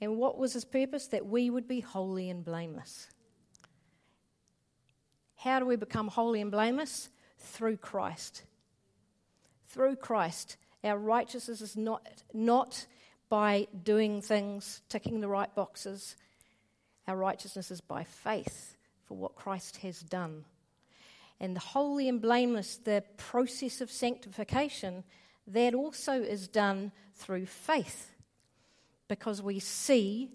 And 0.00 0.16
what 0.16 0.38
was 0.38 0.52
his 0.52 0.64
purpose? 0.64 1.08
That 1.08 1.26
we 1.26 1.50
would 1.50 1.66
be 1.66 1.80
holy 1.80 2.30
and 2.30 2.44
blameless. 2.44 3.08
How 5.34 5.58
do 5.58 5.66
we 5.66 5.74
become 5.74 6.06
holy 6.06 6.40
and 6.40 6.52
blameless? 6.52 7.08
Through 7.36 7.78
Christ 7.78 8.44
through 9.68 9.96
Christ. 9.96 10.56
Our 10.82 10.98
righteousness 10.98 11.60
is 11.60 11.76
not, 11.76 12.06
not 12.32 12.86
by 13.28 13.66
doing 13.82 14.22
things, 14.22 14.82
ticking 14.88 15.20
the 15.20 15.28
right 15.28 15.54
boxes. 15.54 16.16
Our 17.06 17.16
righteousness 17.16 17.70
is 17.70 17.80
by 17.80 18.04
faith 18.04 18.76
for 19.04 19.16
what 19.16 19.34
Christ 19.34 19.78
has 19.78 20.00
done. 20.00 20.44
And 21.40 21.54
the 21.54 21.60
holy 21.60 22.08
and 22.08 22.20
blameless, 22.20 22.78
the 22.78 23.04
process 23.16 23.80
of 23.80 23.90
sanctification, 23.90 25.04
that 25.46 25.74
also 25.74 26.20
is 26.20 26.48
done 26.48 26.92
through 27.14 27.46
faith 27.46 28.10
because 29.06 29.40
we 29.40 29.58
see 29.58 30.30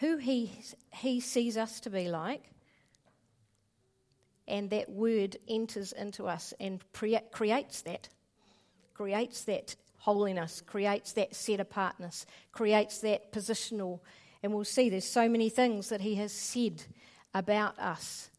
who 0.00 0.16
he, 0.16 0.52
he 0.92 1.20
sees 1.20 1.56
us 1.56 1.80
to 1.80 1.90
be 1.90 2.08
like, 2.08 2.50
and 4.48 4.70
that 4.70 4.90
word 4.90 5.36
enters 5.48 5.92
into 5.92 6.26
us 6.26 6.52
and 6.58 6.80
pre- 6.92 7.20
creates 7.30 7.82
that 7.82 8.08
creates 9.00 9.44
that 9.44 9.76
holiness, 10.00 10.62
creates 10.66 11.12
that 11.12 11.34
set 11.34 11.60
apartness, 11.60 12.26
creates 12.52 12.98
that 12.98 13.32
positional. 13.32 14.00
And 14.42 14.52
we'll 14.52 14.64
see 14.64 14.88
there's 14.88 15.04
so 15.04 15.28
many 15.28 15.48
things 15.48 15.90
that 15.90 16.00
He 16.00 16.16
has 16.16 16.32
said 16.32 16.82
about 17.34 17.78
us. 17.78 18.30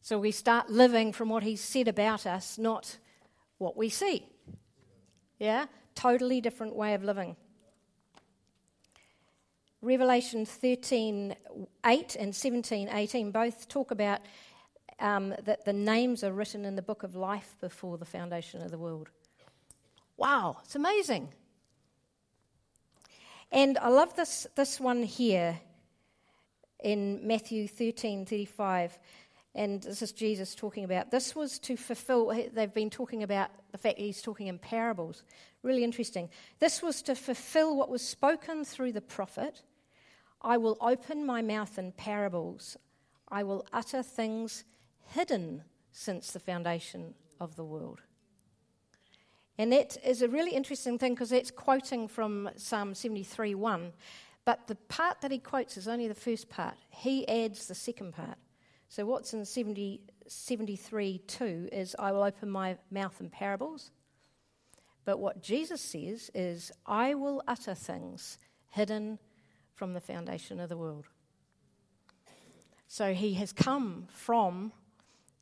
So 0.00 0.18
we 0.18 0.30
start 0.30 0.70
living 0.70 1.12
from 1.12 1.28
what 1.28 1.42
He's 1.42 1.60
said 1.60 1.88
about 1.88 2.26
us, 2.26 2.58
not 2.58 2.96
what 3.58 3.76
we 3.76 3.88
see. 3.88 4.24
Yeah? 5.38 5.66
Totally 5.94 6.40
different 6.40 6.76
way 6.76 6.94
of 6.94 7.02
living. 7.02 7.36
Revelation 9.82 10.46
13 10.46 11.36
8 11.84 12.16
and 12.18 12.34
17 12.34 12.88
18 12.88 13.30
both 13.30 13.68
talk 13.68 13.90
about 13.90 14.20
um, 14.98 15.34
that 15.44 15.64
the 15.64 15.72
names 15.72 16.24
are 16.24 16.32
written 16.32 16.64
in 16.64 16.76
the 16.76 16.82
book 16.82 17.02
of 17.02 17.14
life 17.14 17.56
before 17.60 17.98
the 17.98 18.04
foundation 18.04 18.62
of 18.62 18.70
the 18.70 18.78
world. 18.78 19.10
Wow, 20.16 20.58
it's 20.64 20.74
amazing. 20.74 21.28
And 23.52 23.78
I 23.78 23.88
love 23.88 24.16
this, 24.16 24.46
this 24.56 24.80
one 24.80 25.02
here 25.02 25.58
in 26.82 27.26
Matthew 27.26 27.68
13 27.68 28.26
35. 28.26 28.98
And 29.54 29.82
this 29.82 30.02
is 30.02 30.12
Jesus 30.12 30.54
talking 30.54 30.84
about. 30.84 31.10
This 31.10 31.34
was 31.34 31.58
to 31.60 31.76
fulfill, 31.76 32.28
they've 32.52 32.74
been 32.74 32.90
talking 32.90 33.22
about 33.22 33.50
the 33.72 33.78
fact 33.78 33.98
he's 33.98 34.20
talking 34.20 34.48
in 34.48 34.58
parables. 34.58 35.22
Really 35.62 35.82
interesting. 35.82 36.28
This 36.58 36.82
was 36.82 37.00
to 37.02 37.14
fulfill 37.14 37.74
what 37.74 37.88
was 37.88 38.02
spoken 38.02 38.64
through 38.64 38.92
the 38.92 39.00
prophet 39.00 39.62
I 40.46 40.58
will 40.58 40.76
open 40.80 41.26
my 41.26 41.42
mouth 41.42 41.78
in 41.78 41.92
parables, 41.92 42.76
I 43.28 43.42
will 43.42 43.66
utter 43.72 44.02
things 44.02 44.64
hidden 45.08 45.64
since 45.90 46.30
the 46.30 46.38
foundation 46.38 47.14
of 47.40 47.56
the 47.56 47.64
world. 47.64 48.02
And 49.58 49.72
that 49.72 49.96
is 50.04 50.22
a 50.22 50.28
really 50.28 50.52
interesting 50.52 50.98
thing 50.98 51.14
because 51.14 51.30
that's 51.30 51.50
quoting 51.50 52.08
from 52.08 52.50
Psalm 52.56 52.94
73 52.94 53.54
1. 53.54 53.92
But 54.44 54.66
the 54.66 54.74
part 54.74 55.20
that 55.22 55.30
he 55.30 55.38
quotes 55.38 55.76
is 55.76 55.88
only 55.88 56.08
the 56.08 56.14
first 56.14 56.48
part. 56.48 56.74
He 56.90 57.26
adds 57.28 57.66
the 57.66 57.74
second 57.74 58.12
part. 58.12 58.38
So 58.88 59.04
what's 59.04 59.34
in 59.34 59.44
70, 59.44 60.00
73 60.26 61.20
2 61.26 61.68
is, 61.72 61.96
I 61.98 62.12
will 62.12 62.22
open 62.22 62.50
my 62.50 62.76
mouth 62.90 63.20
in 63.20 63.30
parables. 63.30 63.90
But 65.04 65.18
what 65.18 65.42
Jesus 65.42 65.80
says 65.80 66.30
is, 66.34 66.70
I 66.84 67.14
will 67.14 67.42
utter 67.48 67.74
things 67.74 68.38
hidden 68.70 69.18
from 69.74 69.94
the 69.94 70.00
foundation 70.00 70.60
of 70.60 70.68
the 70.68 70.76
world. 70.76 71.06
So 72.88 73.14
he 73.14 73.34
has 73.34 73.52
come 73.52 74.06
from 74.10 74.72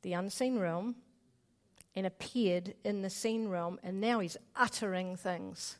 the 0.01 0.13
unseen 0.13 0.59
realm 0.59 0.95
and 1.95 2.05
appeared 2.05 2.73
in 2.83 3.01
the 3.01 3.09
seen 3.09 3.47
realm, 3.47 3.79
and 3.83 4.01
now 4.01 4.19
he's 4.19 4.37
uttering 4.55 5.15
things. 5.15 5.77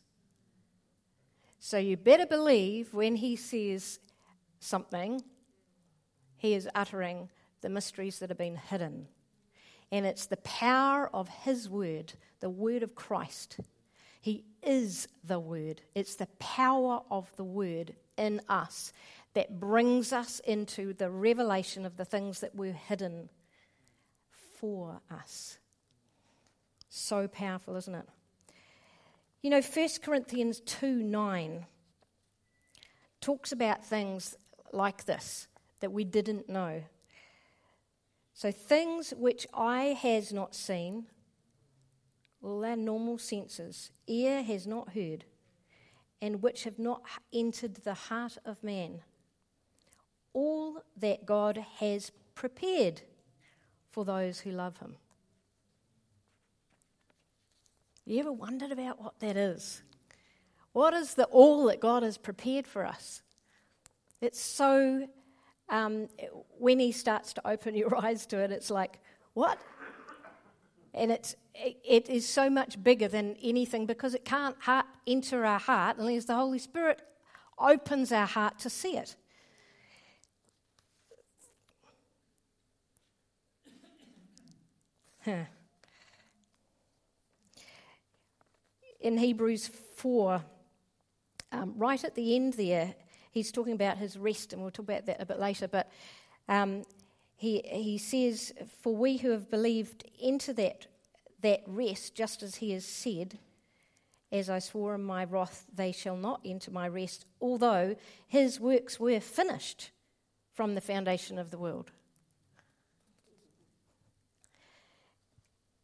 So 1.60 1.78
you 1.78 1.98
better 1.98 2.26
believe 2.26 2.94
when 2.94 3.16
he 3.16 3.36
says 3.36 4.00
something, 4.60 5.22
he 6.38 6.54
is 6.54 6.70
uttering 6.76 7.30
the 7.62 7.70
mysteries 7.70 8.20
that 8.20 8.30
have 8.30 8.38
been 8.38 8.58
hidden. 8.58 9.08
And 9.92 10.06
it's 10.06 10.28
the 10.28 10.38
power 10.38 11.10
of 11.14 11.28
his 11.28 11.70
word, 11.70 12.14
the 12.40 12.50
word 12.50 12.84
of 12.84 12.96
Christ. 12.96 13.60
He 14.26 14.44
is 14.64 15.08
the 15.24 15.40
Word. 15.40 15.84
It's 15.94 16.16
the 16.16 16.26
power 16.40 17.02
of 17.12 17.32
the 17.36 17.44
Word 17.44 17.94
in 18.18 18.42
us 18.50 18.92
that 19.36 19.60
brings 19.60 20.12
us 20.12 20.40
into 20.40 20.94
the 20.94 21.12
revelation 21.12 21.86
of 21.86 21.96
the 21.96 22.06
things 22.06 22.40
that 22.40 22.56
were 22.56 22.72
hidden 22.72 23.30
for 24.60 25.00
us. 25.12 25.60
So 26.98 27.28
powerful, 27.28 27.76
isn't 27.76 27.94
it? 27.94 28.08
You 29.42 29.50
know, 29.50 29.62
1 29.62 29.90
Corinthians 30.02 30.62
2 30.62 31.04
9 31.04 31.66
talks 33.20 33.52
about 33.52 33.84
things 33.84 34.38
like 34.72 35.04
this 35.04 35.50
that 35.82 35.92
we 35.92 36.06
didn't 36.06 36.48
know. 36.48 36.84
So, 38.34 38.50
things 38.50 39.14
which 39.18 39.46
eye 39.54 39.98
has 40.02 40.32
not 40.32 40.56
seen, 40.56 41.08
well, 42.40 42.62
they're 42.62 42.78
normal 42.78 43.18
senses, 43.18 43.92
ear 44.08 44.42
has 44.42 44.66
not 44.66 44.94
heard, 44.94 45.26
and 46.22 46.42
which 46.42 46.64
have 46.64 46.80
not 46.80 47.02
entered 47.34 47.76
the 47.76 47.94
heart 47.94 48.38
of 48.46 48.64
man. 48.64 49.02
All 50.32 50.82
that 50.96 51.26
God 51.26 51.66
has 51.80 52.14
prepared 52.36 53.02
for 53.92 54.06
those 54.06 54.40
who 54.40 54.52
love 54.52 54.78
him. 54.78 54.96
You 58.06 58.20
ever 58.20 58.32
wondered 58.32 58.72
about 58.72 59.02
what 59.02 59.20
that 59.20 59.36
is? 59.36 59.82
What 60.74 60.94
is 60.94 61.16
the 61.16 61.24
all 61.26 61.66
that 61.66 61.80
God 61.80 62.04
has 62.04 62.18
prepared 62.18 62.68
for 62.68 62.86
us? 62.86 63.24
It's 64.22 64.40
so, 64.40 65.08
um, 65.70 66.08
when 66.60 66.80
He 66.80 66.92
starts 66.92 67.34
to 67.34 67.48
open 67.48 67.74
your 67.74 67.96
eyes 68.06 68.26
to 68.28 68.38
it, 68.38 68.52
it's 68.52 68.70
like, 68.70 69.00
what? 69.34 69.60
And 70.94 71.12
it's, 71.12 71.36
it 71.56 72.08
is 72.10 72.28
so 72.28 72.50
much 72.50 72.82
bigger 72.82 73.08
than 73.08 73.36
anything 73.42 73.86
because 73.86 74.14
it 74.14 74.24
can't 74.24 74.56
heart, 74.62 74.86
enter 75.08 75.44
our 75.44 75.60
heart 75.60 75.98
unless 75.98 76.26
the 76.26 76.36
Holy 76.36 76.60
Spirit 76.60 77.02
opens 77.58 78.12
our 78.12 78.28
heart 78.28 78.60
to 78.60 78.70
see 78.70 78.98
it. 78.98 79.16
Huh. 85.24 85.46
In 89.06 89.20
Hebrews 89.20 89.68
4, 89.68 90.44
um, 91.52 91.74
right 91.78 92.04
at 92.04 92.16
the 92.16 92.36
end 92.36 92.54
there, 92.54 92.96
he's 93.30 93.52
talking 93.52 93.74
about 93.74 94.00
his 94.00 94.18
rest, 94.18 94.52
and 94.52 94.64
we'll 94.64 94.72
talk 94.72 94.86
about 94.86 95.06
that 95.06 95.22
a 95.22 95.26
bit 95.28 95.40
later. 95.40 95.68
But 95.68 95.92
um, 96.50 96.86
he, 97.36 97.62
he 97.66 98.00
says, 98.00 98.52
For 98.82 98.96
we 98.96 99.18
who 99.18 99.30
have 99.30 99.52
believed 99.52 100.06
enter 100.20 100.54
that, 100.54 100.88
that 101.42 101.62
rest, 101.68 102.16
just 102.16 102.42
as 102.42 102.56
he 102.56 102.72
has 102.72 102.84
said, 102.84 103.38
As 104.32 104.50
I 104.50 104.58
swore 104.58 104.96
in 104.96 105.04
my 105.04 105.24
wrath, 105.24 105.68
they 105.72 105.92
shall 105.92 106.18
not 106.18 106.42
enter 106.44 106.72
my 106.72 106.88
rest, 106.88 107.28
although 107.40 107.96
his 108.28 108.60
works 108.60 109.00
were 109.00 109.20
finished 109.20 109.92
from 110.52 110.74
the 110.74 110.82
foundation 110.82 111.38
of 111.38 111.52
the 111.52 111.60
world. 111.60 111.92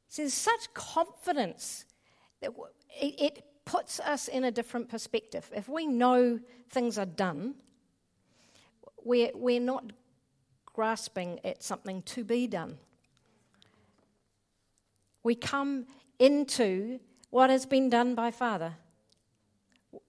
So 0.07 0.23
there's 0.23 0.33
such 0.33 0.73
confidence 0.73 1.85
that 2.41 2.53
it, 2.99 3.21
it 3.21 3.43
puts 3.65 3.99
us 3.99 4.27
in 4.27 4.43
a 4.43 4.51
different 4.51 4.89
perspective. 4.89 5.49
If 5.55 5.69
we 5.69 5.87
know 5.87 6.39
things 6.69 6.97
are 6.97 7.05
done, 7.05 7.55
we're, 9.03 9.31
we're 9.33 9.59
not 9.59 9.91
grasping 10.65 11.39
at 11.43 11.63
something 11.63 12.01
to 12.03 12.23
be 12.23 12.47
done. 12.47 12.77
We 15.23 15.35
come 15.35 15.85
into 16.19 16.99
what 17.29 17.49
has 17.49 17.65
been 17.65 17.89
done 17.89 18.15
by 18.15 18.31
Father. 18.31 18.73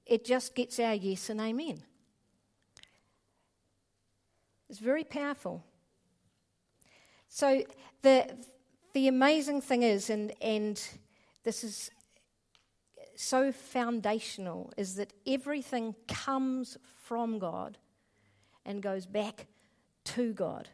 It 0.07 0.25
just 0.25 0.55
gets 0.55 0.79
our 0.79 0.95
yes 0.95 1.31
and 1.31 1.41
amen. 1.41 1.83
It's 4.69 4.79
very 4.79 5.05
powerful. 5.05 5.63
So 7.29 7.63
the 8.03 8.39
the 8.95 9.09
amazing 9.09 9.61
thing 9.61 9.83
is, 9.83 10.11
and 10.11 10.33
and 10.41 10.83
this 11.45 11.63
is 11.65 11.91
so 13.23 13.53
foundational 13.53 14.73
is 14.77 14.97
that 14.97 15.13
everything 15.29 15.95
comes 16.09 16.77
from 17.05 17.39
God 17.39 17.79
and 18.67 18.83
goes 18.83 19.07
back 19.07 19.47
to 20.05 20.33
God. 20.33 20.69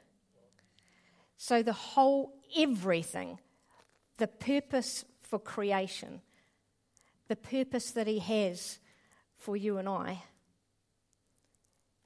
So 1.37 1.63
the 1.63 1.75
whole 1.75 2.33
everything, 2.57 3.39
the 4.17 4.27
purpose 4.27 5.05
for 5.21 5.39
creation, 5.39 6.23
the 7.29 7.37
purpose 7.37 7.91
that 7.91 8.07
He 8.07 8.19
has 8.19 8.79
for 9.37 9.55
you 9.55 9.77
and 9.77 9.87
I, 9.87 10.23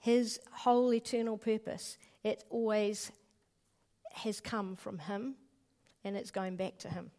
His 0.00 0.40
whole 0.50 0.92
eternal 0.92 1.38
purpose, 1.38 1.98
it 2.24 2.42
always 2.50 3.12
has 4.12 4.40
come 4.40 4.74
from 4.74 4.98
Him 4.98 5.36
and 6.02 6.16
it's 6.16 6.32
going 6.32 6.56
back 6.56 6.78
to 6.78 6.88
Him. 6.88 7.12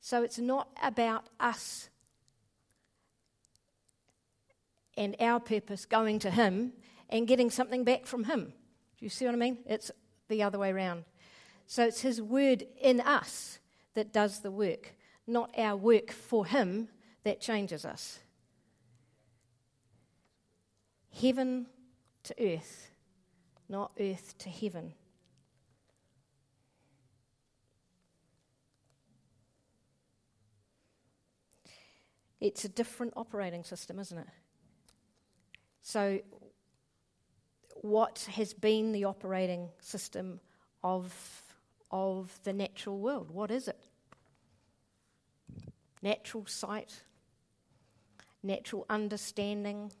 So 0.00 0.22
it's 0.22 0.38
not 0.38 0.70
about 0.82 1.26
us 1.38 1.90
and 4.96 5.16
our 5.20 5.40
purpose 5.40 5.84
going 5.84 6.18
to 6.20 6.30
Him 6.30 6.72
and 7.08 7.28
getting 7.28 7.50
something 7.50 7.84
back 7.84 8.06
from 8.06 8.24
Him. 8.24 8.52
Do 8.98 9.04
you 9.04 9.08
see 9.08 9.26
what 9.26 9.34
I 9.34 9.38
mean? 9.38 9.58
It's 9.66 9.90
the 10.28 10.42
other 10.42 10.58
way 10.58 10.70
around. 10.70 11.04
So 11.66 11.84
it's 11.84 12.00
His 12.00 12.20
word 12.22 12.66
in 12.80 13.00
us 13.00 13.58
that 13.94 14.12
does 14.12 14.40
the 14.40 14.50
work, 14.50 14.94
not 15.26 15.50
our 15.56 15.76
work 15.76 16.10
for 16.10 16.46
Him 16.46 16.88
that 17.24 17.40
changes 17.40 17.84
us. 17.84 18.20
Heaven 21.20 21.66
to 22.24 22.34
earth, 22.40 22.90
not 23.68 23.92
earth 23.98 24.36
to 24.38 24.50
heaven. 24.50 24.94
It's 32.38 32.64
a 32.64 32.68
different 32.68 33.14
operating 33.16 33.64
system, 33.64 33.98
isn't 33.98 34.18
it? 34.18 34.26
So, 35.86 36.18
what 37.76 38.28
has 38.32 38.52
been 38.52 38.90
the 38.90 39.04
operating 39.04 39.68
system 39.78 40.40
of, 40.82 41.14
of 41.92 42.36
the 42.42 42.52
natural 42.52 42.98
world? 42.98 43.30
What 43.30 43.52
is 43.52 43.68
it? 43.68 43.78
Natural 46.02 46.44
sight, 46.44 46.92
natural 48.42 48.84
understanding, 48.90 49.92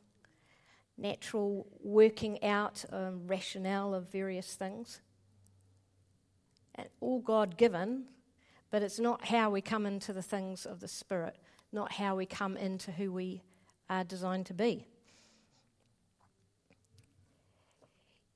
natural 0.98 1.68
working 1.80 2.42
out 2.42 2.84
um, 2.90 3.20
rationale 3.28 3.94
of 3.94 4.10
various 4.10 4.56
things. 4.56 5.00
And 6.74 6.88
all 7.00 7.20
God 7.20 7.56
given, 7.56 8.06
but 8.72 8.82
it's 8.82 8.98
not 8.98 9.26
how 9.26 9.50
we 9.50 9.60
come 9.60 9.86
into 9.86 10.12
the 10.12 10.20
things 10.20 10.66
of 10.66 10.80
the 10.80 10.88
Spirit, 10.88 11.36
not 11.70 11.92
how 11.92 12.16
we 12.16 12.26
come 12.26 12.56
into 12.56 12.90
who 12.90 13.12
we 13.12 13.44
are 13.88 14.02
designed 14.02 14.46
to 14.46 14.54
be. 14.54 14.88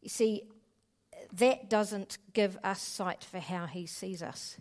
You 0.03 0.09
see, 0.09 0.45
that 1.35 1.69
doesn't 1.69 2.19
give 2.33 2.59
us 2.65 2.81
sight 2.81 3.25
for 3.25 3.39
how 3.39 3.67
he 3.67 3.87
sees 3.87 4.23
us. 4.23 4.57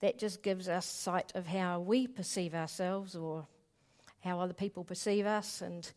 That 0.00 0.18
just 0.18 0.42
gives 0.42 0.68
us 0.68 0.86
sight 0.86 1.32
of 1.34 1.46
how 1.46 1.80
we 1.80 2.06
perceive 2.06 2.54
ourselves 2.54 3.14
or 3.14 3.46
how 4.20 4.40
other 4.40 4.54
people 4.54 4.84
perceive 4.84 5.26
us. 5.26 5.60
And, 5.60 5.90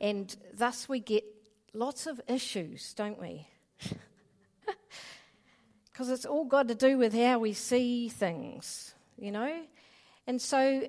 and 0.00 0.34
thus 0.54 0.88
we 0.88 1.00
get 1.00 1.24
lots 1.72 2.06
of 2.06 2.20
issues, 2.28 2.92
don't 2.94 3.20
we? 3.20 3.46
Because 5.96 6.10
it's 6.10 6.26
all 6.26 6.44
got 6.44 6.68
to 6.68 6.74
do 6.74 6.98
with 6.98 7.14
how 7.14 7.38
we 7.38 7.54
see 7.54 8.10
things, 8.10 8.92
you 9.16 9.32
know? 9.32 9.62
And 10.26 10.42
so 10.42 10.86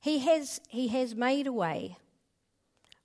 he 0.00 0.18
has, 0.18 0.60
he 0.66 0.88
has 0.88 1.14
made 1.14 1.46
a 1.46 1.52
way 1.52 1.96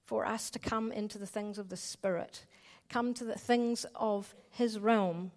for 0.04 0.26
us 0.26 0.50
to 0.50 0.58
come 0.58 0.92
into 0.92 1.20
the 1.20 1.28
things 1.28 1.60
of 1.60 1.70
the 1.70 1.78
Spirit 1.78 2.48
come 2.90 3.14
to 3.16 3.24
the 3.24 3.38
things 3.38 3.86
of 3.96 4.34
his 4.52 4.80
realm 4.80 5.32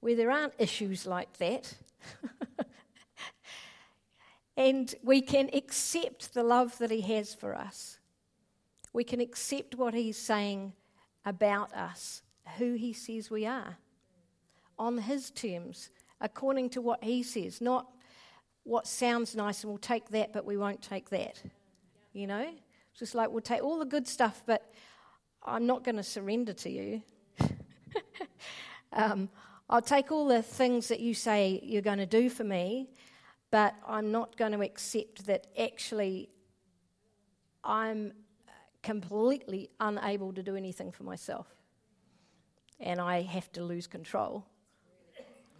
where 0.00 0.16
there 0.16 0.30
aren't 0.30 0.54
issues 0.58 1.06
like 1.06 1.36
that. 1.38 1.74
and 4.56 4.94
we 5.02 5.20
can 5.20 5.50
accept 5.52 6.34
the 6.34 6.42
love 6.42 6.76
that 6.78 6.90
he 6.90 7.00
has 7.00 7.34
for 7.34 7.54
us. 7.54 7.98
We 8.92 9.04
can 9.04 9.20
accept 9.20 9.74
what 9.74 9.94
he's 9.94 10.16
saying 10.16 10.72
about 11.24 11.72
us, 11.74 12.22
who 12.58 12.74
he 12.74 12.92
says 12.92 13.30
we 13.30 13.46
are, 13.46 13.76
on 14.78 14.98
his 14.98 15.30
terms, 15.30 15.90
according 16.20 16.70
to 16.70 16.80
what 16.80 17.04
he 17.04 17.22
says, 17.22 17.60
not 17.60 17.86
what 18.64 18.86
sounds 18.86 19.34
nice 19.34 19.62
and 19.62 19.70
we'll 19.70 19.78
take 19.78 20.08
that, 20.10 20.32
but 20.32 20.44
we 20.44 20.56
won't 20.56 20.82
take 20.82 21.10
that. 21.10 21.42
You 22.12 22.26
know? 22.26 22.46
It's 22.90 22.98
just 22.98 23.14
like 23.14 23.30
we'll 23.30 23.40
take 23.40 23.62
all 23.62 23.78
the 23.78 23.84
good 23.84 24.06
stuff, 24.06 24.42
but 24.46 24.72
I'm 25.48 25.66
not 25.66 25.84
going 25.84 25.96
to 25.96 26.02
surrender 26.02 26.52
to 26.52 26.70
you. 26.70 27.02
um, 28.92 29.28
I'll 29.70 29.82
take 29.82 30.12
all 30.12 30.28
the 30.28 30.42
things 30.42 30.88
that 30.88 31.00
you 31.00 31.14
say 31.14 31.60
you're 31.62 31.82
going 31.82 31.98
to 31.98 32.06
do 32.06 32.30
for 32.30 32.44
me, 32.44 32.90
but 33.50 33.74
I'm 33.86 34.12
not 34.12 34.36
going 34.36 34.52
to 34.52 34.60
accept 34.60 35.26
that 35.26 35.46
actually 35.58 36.28
I'm 37.64 38.12
completely 38.82 39.70
unable 39.80 40.32
to 40.32 40.42
do 40.42 40.56
anything 40.56 40.92
for 40.92 41.02
myself. 41.02 41.46
And 42.80 43.00
I 43.00 43.22
have 43.22 43.50
to 43.52 43.64
lose 43.64 43.86
control. 43.86 44.46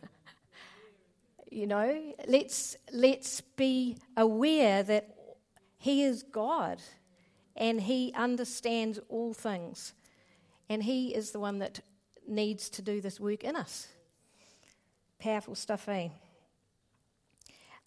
you 1.51 1.66
know, 1.66 2.14
let's, 2.27 2.77
let's 2.92 3.40
be 3.40 3.96
aware 4.16 4.83
that 4.83 5.16
He 5.79 6.03
is 6.03 6.22
God 6.22 6.81
and 7.59 7.83
He 7.83 8.12
understands 8.14 8.99
all 9.11 9.35
things. 9.35 9.92
And 10.71 10.83
He 10.83 11.14
is 11.14 11.33
the 11.33 11.40
one 11.40 11.59
that 11.59 11.81
needs 12.27 12.71
to 12.71 12.83
do 12.83 13.01
this 13.03 13.21
work 13.21 13.44
in 13.44 13.57
us. 13.57 13.88
Powerful 15.18 15.57
stuff, 15.57 15.88
eh? 15.88 16.09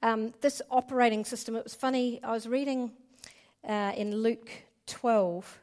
Um, 0.03 0.33
this 0.41 0.61
operating 0.69 1.23
system, 1.23 1.55
it 1.55 1.63
was 1.63 1.73
funny. 1.73 2.19
I 2.23 2.31
was 2.31 2.47
reading 2.47 2.91
uh, 3.67 3.93
in 3.95 4.15
Luke 4.15 4.51
12, 4.87 5.59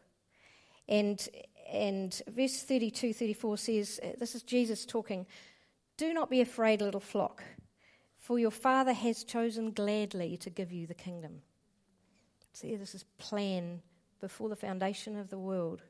and, 0.88 1.28
and 1.70 2.22
verse 2.28 2.62
32 2.62 3.12
34 3.12 3.56
says, 3.58 4.00
uh, 4.02 4.06
This 4.18 4.34
is 4.34 4.42
Jesus 4.42 4.86
talking, 4.86 5.26
Do 5.96 6.14
not 6.14 6.30
be 6.30 6.40
afraid, 6.40 6.80
little 6.80 7.00
flock, 7.00 7.42
for 8.16 8.38
your 8.38 8.52
Father 8.52 8.92
has 8.92 9.24
chosen 9.24 9.72
gladly 9.72 10.36
to 10.38 10.50
give 10.50 10.72
you 10.72 10.86
the 10.86 10.94
kingdom. 10.94 11.42
See, 12.52 12.74
this 12.76 12.94
is 12.94 13.04
plan 13.18 13.82
before 14.20 14.48
the 14.48 14.56
foundation 14.56 15.16
of 15.16 15.30
the 15.30 15.38
world. 15.38 15.82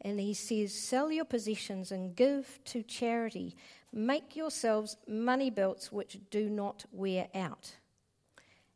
And 0.00 0.20
he 0.20 0.34
says, 0.34 0.74
Sell 0.74 1.10
your 1.10 1.24
possessions 1.24 1.90
and 1.90 2.14
give 2.14 2.60
to 2.66 2.82
charity. 2.82 3.56
Make 3.92 4.36
yourselves 4.36 4.96
money 5.08 5.50
belts 5.50 5.90
which 5.90 6.18
do 6.30 6.50
not 6.50 6.84
wear 6.92 7.28
out, 7.34 7.72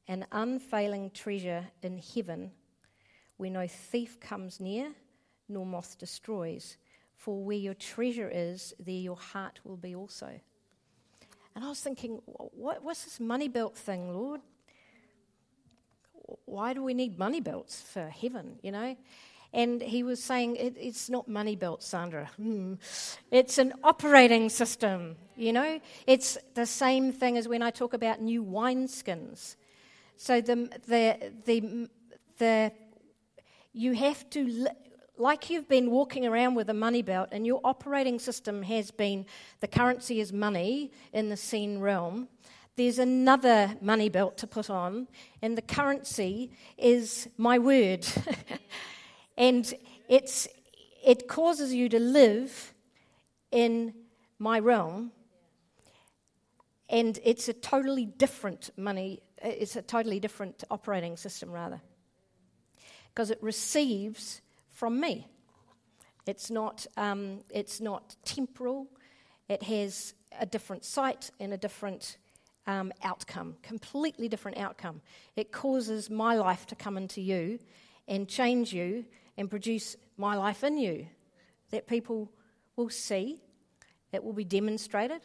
an 0.08 0.26
unfailing 0.32 1.10
treasure 1.10 1.68
in 1.82 2.00
heaven 2.14 2.52
where 3.36 3.50
no 3.50 3.66
thief 3.66 4.18
comes 4.20 4.60
near 4.60 4.92
nor 5.48 5.66
moth 5.66 5.98
destroys. 5.98 6.76
For 7.16 7.42
where 7.42 7.56
your 7.56 7.74
treasure 7.74 8.30
is, 8.32 8.72
there 8.78 8.94
your 8.94 9.16
heart 9.16 9.60
will 9.64 9.76
be 9.76 9.94
also. 9.94 10.40
And 11.54 11.64
I 11.64 11.68
was 11.68 11.80
thinking, 11.80 12.22
what, 12.24 12.82
what's 12.82 13.04
this 13.04 13.20
money 13.20 13.48
belt 13.48 13.76
thing, 13.76 14.14
Lord? 14.14 14.40
Why 16.44 16.72
do 16.72 16.82
we 16.82 16.94
need 16.94 17.18
money 17.18 17.40
belts 17.40 17.80
for 17.80 18.08
heaven, 18.08 18.58
you 18.62 18.72
know? 18.72 18.96
And 19.52 19.82
he 19.82 20.04
was 20.04 20.22
saying, 20.22 20.56
it, 20.56 20.76
it's 20.78 21.10
not 21.10 21.26
money 21.26 21.56
belts, 21.56 21.86
Sandra. 21.88 22.30
Mm. 22.40 22.78
It's 23.32 23.58
an 23.58 23.72
operating 23.82 24.48
system, 24.48 25.16
you 25.36 25.52
know? 25.52 25.80
It's 26.06 26.38
the 26.54 26.66
same 26.66 27.12
thing 27.12 27.36
as 27.36 27.48
when 27.48 27.62
I 27.62 27.70
talk 27.70 27.92
about 27.92 28.20
new 28.20 28.44
wineskins. 28.44 29.56
So 30.16 30.40
the, 30.40 30.70
the, 30.86 31.32
the, 31.46 31.88
the, 32.38 32.72
you 33.72 33.92
have 33.94 34.28
to, 34.30 34.68
like 35.16 35.50
you've 35.50 35.68
been 35.68 35.90
walking 35.90 36.26
around 36.26 36.54
with 36.54 36.70
a 36.70 36.74
money 36.74 37.02
belt, 37.02 37.30
and 37.32 37.44
your 37.44 37.60
operating 37.64 38.18
system 38.18 38.62
has 38.62 38.90
been 38.90 39.26
the 39.60 39.68
currency 39.68 40.20
is 40.20 40.32
money 40.32 40.92
in 41.12 41.28
the 41.28 41.36
seen 41.36 41.80
realm. 41.80 42.28
There's 42.76 42.98
another 42.98 43.76
money 43.80 44.08
belt 44.08 44.38
to 44.38 44.46
put 44.46 44.70
on, 44.70 45.08
and 45.42 45.56
the 45.56 45.62
currency 45.62 46.50
is 46.78 47.28
my 47.36 47.58
word. 47.58 48.06
And 49.40 49.72
it's, 50.06 50.48
it 51.02 51.26
causes 51.26 51.72
you 51.72 51.88
to 51.88 51.98
live 51.98 52.74
in 53.50 53.94
my 54.38 54.58
realm. 54.58 55.12
And 56.90 57.18
it's 57.24 57.48
a 57.48 57.54
totally 57.54 58.04
different 58.04 58.68
money, 58.76 59.22
it's 59.42 59.76
a 59.76 59.82
totally 59.82 60.20
different 60.20 60.62
operating 60.70 61.16
system, 61.16 61.50
rather. 61.50 61.80
Because 63.08 63.30
it 63.30 63.42
receives 63.42 64.42
from 64.68 65.00
me. 65.00 65.26
It's 66.26 66.50
not, 66.50 66.86
um, 66.98 67.40
it's 67.48 67.80
not 67.80 68.16
temporal, 68.26 68.88
it 69.48 69.62
has 69.62 70.12
a 70.38 70.44
different 70.44 70.84
sight 70.84 71.30
and 71.40 71.54
a 71.54 71.56
different 71.56 72.18
um, 72.70 72.92
outcome, 73.02 73.56
completely 73.62 74.28
different 74.28 74.56
outcome. 74.56 75.00
It 75.34 75.50
causes 75.50 76.08
my 76.08 76.36
life 76.36 76.66
to 76.66 76.76
come 76.76 76.96
into 76.96 77.20
you 77.20 77.58
and 78.06 78.28
change 78.28 78.72
you 78.72 79.04
and 79.36 79.50
produce 79.50 79.96
my 80.16 80.36
life 80.36 80.62
in 80.62 80.78
you 80.78 81.08
that 81.70 81.88
people 81.88 82.30
will 82.76 82.88
see, 82.88 83.42
it 84.12 84.22
will 84.22 84.32
be 84.32 84.44
demonstrated. 84.44 85.20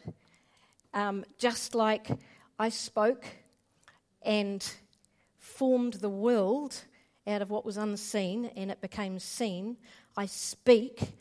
Um, 0.92 1.24
just 1.38 1.76
like 1.76 2.08
I 2.58 2.68
spoke 2.68 3.24
and 4.22 4.68
formed 5.38 5.94
the 5.94 6.10
world 6.10 6.82
out 7.28 7.42
of 7.42 7.50
what 7.50 7.64
was 7.64 7.76
unseen 7.76 8.50
and 8.56 8.72
it 8.72 8.80
became 8.80 9.20
seen, 9.20 9.76
I 10.16 10.26
speak, 10.26 11.16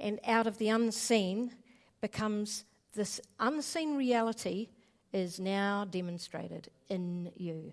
and 0.00 0.18
out 0.26 0.46
of 0.46 0.56
the 0.56 0.70
unseen 0.70 1.52
becomes 2.00 2.64
this 2.94 3.20
unseen 3.38 3.96
reality 3.96 4.68
is 5.12 5.40
now 5.40 5.84
demonstrated 5.84 6.68
in 6.88 7.30
you. 7.36 7.72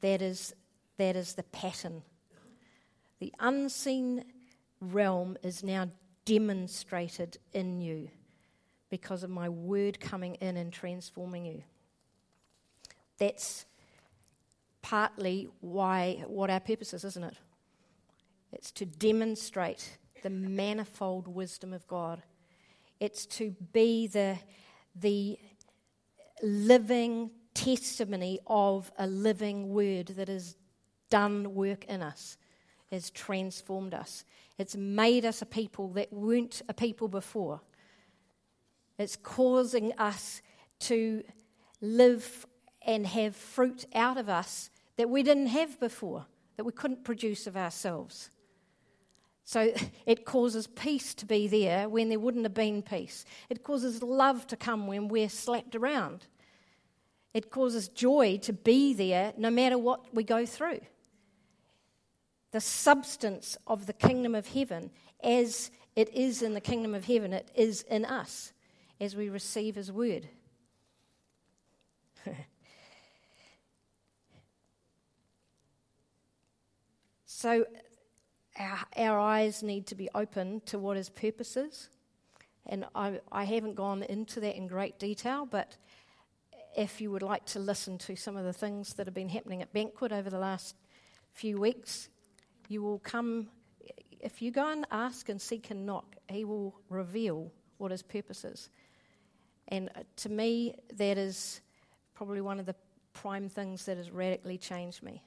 That 0.00 0.22
is, 0.22 0.54
that 0.98 1.16
is 1.16 1.34
the 1.34 1.44
pattern 1.44 2.02
the 3.22 3.32
unseen 3.38 4.24
realm 4.80 5.38
is 5.44 5.62
now 5.62 5.88
demonstrated 6.24 7.38
in 7.52 7.80
you 7.80 8.08
because 8.90 9.22
of 9.22 9.30
my 9.30 9.48
word 9.48 10.00
coming 10.00 10.34
in 10.40 10.56
and 10.56 10.72
transforming 10.72 11.46
you. 11.46 11.62
That's 13.18 13.64
partly 14.82 15.48
why 15.60 16.24
what 16.26 16.50
our 16.50 16.58
purpose 16.58 16.94
is, 16.94 17.04
isn't 17.04 17.22
it? 17.22 17.36
It's 18.52 18.72
to 18.72 18.86
demonstrate 18.86 19.98
the 20.24 20.30
manifold 20.30 21.28
wisdom 21.28 21.72
of 21.72 21.86
God. 21.86 22.22
It's 22.98 23.24
to 23.26 23.54
be 23.72 24.08
the, 24.08 24.36
the 24.96 25.38
living 26.42 27.30
testimony 27.54 28.40
of 28.46 28.90
a 28.98 29.06
living 29.06 29.72
word 29.72 30.08
that 30.08 30.28
has 30.28 30.56
done 31.10 31.54
work 31.54 31.84
in 31.84 32.02
us 32.02 32.36
has 32.90 33.10
transformed 33.10 33.94
us. 33.94 34.24
It's 34.58 34.76
made 34.76 35.24
us 35.24 35.40
a 35.42 35.46
people 35.46 35.88
that 35.94 36.12
weren't 36.12 36.60
a 36.68 36.74
people 36.74 37.08
before. 37.08 37.60
It's 38.98 39.16
causing 39.16 39.92
us 39.98 40.42
to 40.80 41.24
live 41.80 42.46
and 42.82 43.06
have 43.06 43.34
fruit 43.34 43.86
out 43.94 44.18
of 44.18 44.28
us 44.28 44.70
that 44.96 45.08
we 45.08 45.22
didn't 45.22 45.46
have 45.46 45.80
before, 45.80 46.26
that 46.56 46.64
we 46.64 46.72
couldn't 46.72 47.02
produce 47.02 47.46
of 47.46 47.56
ourselves. 47.56 48.30
So 49.44 49.72
it 50.06 50.24
causes 50.24 50.66
peace 50.66 51.14
to 51.14 51.26
be 51.26 51.48
there 51.48 51.88
when 51.88 52.10
there 52.10 52.20
wouldn't 52.20 52.44
have 52.44 52.54
been 52.54 52.82
peace. 52.82 53.24
It 53.48 53.62
causes 53.62 54.02
love 54.02 54.46
to 54.48 54.56
come 54.56 54.86
when 54.86 55.08
we're 55.08 55.30
slapped 55.30 55.74
around. 55.74 56.26
It 57.34 57.50
causes 57.50 57.88
joy 57.88 58.38
to 58.42 58.52
be 58.52 58.92
there 58.94 59.32
no 59.36 59.50
matter 59.50 59.78
what 59.78 60.14
we 60.14 60.22
go 60.22 60.44
through 60.44 60.80
the 62.52 62.60
substance 62.60 63.56
of 63.66 63.86
the 63.86 63.92
kingdom 63.92 64.34
of 64.34 64.46
heaven 64.48 64.90
as 65.22 65.70
it 65.96 66.12
is 66.14 66.42
in 66.42 66.54
the 66.54 66.60
kingdom 66.60 66.94
of 66.94 67.06
heaven, 67.06 67.32
it 67.32 67.50
is 67.54 67.82
in 67.82 68.04
us 68.04 68.52
as 69.00 69.16
we 69.16 69.28
receive 69.28 69.74
his 69.74 69.90
word. 69.90 70.28
so, 77.26 77.64
our, 78.58 78.80
our, 78.96 79.18
eyes 79.18 79.62
need 79.62 79.86
to 79.86 79.94
be 79.94 80.10
open 80.14 80.60
to 80.66 80.78
what 80.78 80.96
his 80.96 81.08
purpose 81.08 81.56
is. 81.56 81.88
And 82.66 82.84
I, 82.94 83.20
I 83.30 83.44
haven't 83.44 83.74
gone 83.74 84.02
into 84.02 84.40
that 84.40 84.56
in 84.56 84.66
great 84.66 84.98
detail, 84.98 85.46
but 85.46 85.78
if 86.76 87.00
you 87.00 87.10
would 87.10 87.22
like 87.22 87.44
to 87.46 87.58
listen 87.58 87.98
to 87.98 88.16
some 88.16 88.36
of 88.36 88.44
the 88.44 88.52
things 88.52 88.94
that 88.94 89.06
have 89.06 89.14
been 89.14 89.28
happening 89.28 89.62
at 89.62 89.72
Banquet 89.72 90.12
over 90.12 90.30
the 90.30 90.38
last 90.38 90.76
few 91.32 91.58
weeks, 91.58 92.08
you 92.68 92.82
will 92.82 92.98
come, 92.98 93.48
if 94.20 94.40
you 94.40 94.50
go 94.50 94.70
and 94.70 94.86
ask 94.90 95.28
and 95.28 95.40
seek 95.40 95.70
and 95.70 95.84
knock, 95.84 96.16
He 96.28 96.44
will 96.44 96.74
reveal 96.88 97.52
what 97.78 97.90
His 97.90 98.02
purpose 98.02 98.44
is. 98.44 98.70
And 99.68 99.90
uh, 99.94 100.02
to 100.16 100.28
me, 100.28 100.74
that 100.94 101.18
is 101.18 101.60
probably 102.14 102.40
one 102.40 102.58
of 102.58 102.66
the 102.66 102.74
prime 103.12 103.48
things 103.48 103.84
that 103.84 103.96
has 103.96 104.10
radically 104.10 104.56
changed 104.56 105.02
me. 105.02 105.22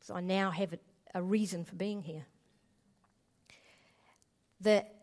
So 0.00 0.14
I 0.14 0.20
now 0.20 0.50
have 0.50 0.72
a, 0.72 0.78
a 1.14 1.22
reason 1.22 1.64
for 1.64 1.74
being 1.74 2.02
here. 2.02 2.26
That 4.62 4.94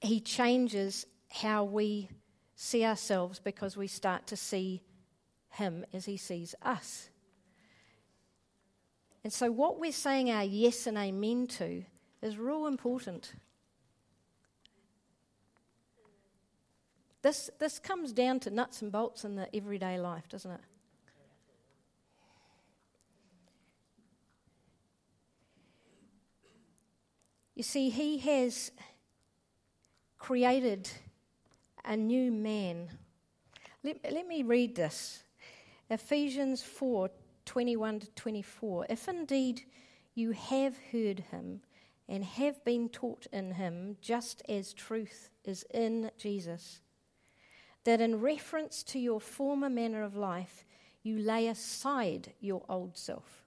He 0.00 0.20
changes 0.20 1.06
how 1.30 1.64
we 1.64 2.08
see 2.56 2.84
ourselves 2.84 3.40
because 3.40 3.76
we 3.76 3.86
start 3.86 4.26
to 4.28 4.36
see 4.36 4.82
Him 5.50 5.84
as 5.92 6.06
He 6.06 6.16
sees 6.16 6.54
us. 6.62 7.08
And 9.22 9.32
so, 9.32 9.50
what 9.50 9.80
we're 9.80 9.92
saying 9.92 10.30
our 10.30 10.44
yes 10.44 10.86
and 10.86 10.98
amen 10.98 11.46
to 11.46 11.82
is 12.22 12.36
real 12.36 12.66
important. 12.66 13.32
This, 17.22 17.48
this 17.58 17.78
comes 17.78 18.12
down 18.12 18.38
to 18.40 18.50
nuts 18.50 18.82
and 18.82 18.92
bolts 18.92 19.24
in 19.24 19.34
the 19.34 19.54
everyday 19.56 19.98
life, 19.98 20.28
doesn't 20.28 20.50
it? 20.50 20.60
You 27.54 27.62
see, 27.62 27.88
He 27.88 28.18
has 28.18 28.72
created 30.18 30.90
a 31.84 31.96
new 31.96 32.32
man. 32.32 32.90
Let, 33.82 33.98
let 34.10 34.26
me 34.26 34.42
read 34.42 34.74
this 34.74 35.22
Ephesians 35.90 36.62
4 36.62 37.10
21 37.44 38.00
to 38.00 38.10
24. 38.12 38.86
If 38.88 39.08
indeed 39.08 39.62
you 40.14 40.32
have 40.32 40.76
heard 40.92 41.20
him 41.30 41.60
and 42.08 42.24
have 42.24 42.64
been 42.64 42.88
taught 42.88 43.26
in 43.32 43.52
him, 43.52 43.96
just 44.00 44.42
as 44.48 44.72
truth 44.72 45.30
is 45.44 45.64
in 45.72 46.10
Jesus, 46.16 46.80
that 47.84 48.00
in 48.00 48.20
reference 48.20 48.82
to 48.84 48.98
your 48.98 49.20
former 49.20 49.68
manner 49.68 50.02
of 50.02 50.16
life, 50.16 50.64
you 51.02 51.18
lay 51.18 51.48
aside 51.48 52.32
your 52.40 52.64
old 52.68 52.96
self, 52.96 53.44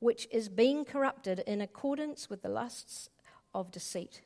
which 0.00 0.28
is 0.30 0.48
being 0.48 0.84
corrupted 0.84 1.40
in 1.46 1.60
accordance 1.62 2.28
with 2.28 2.42
the 2.42 2.48
lusts 2.48 3.08
of 3.54 3.70
deceit, 3.70 4.20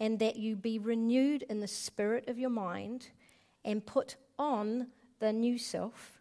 and 0.00 0.18
that 0.18 0.36
you 0.36 0.56
be 0.56 0.78
renewed 0.78 1.42
in 1.48 1.60
the 1.60 1.68
spirit 1.68 2.28
of 2.28 2.38
your 2.38 2.50
mind 2.50 3.08
and 3.64 3.84
put 3.86 4.16
on 4.38 4.88
the 5.20 5.32
new 5.32 5.58
self. 5.58 6.20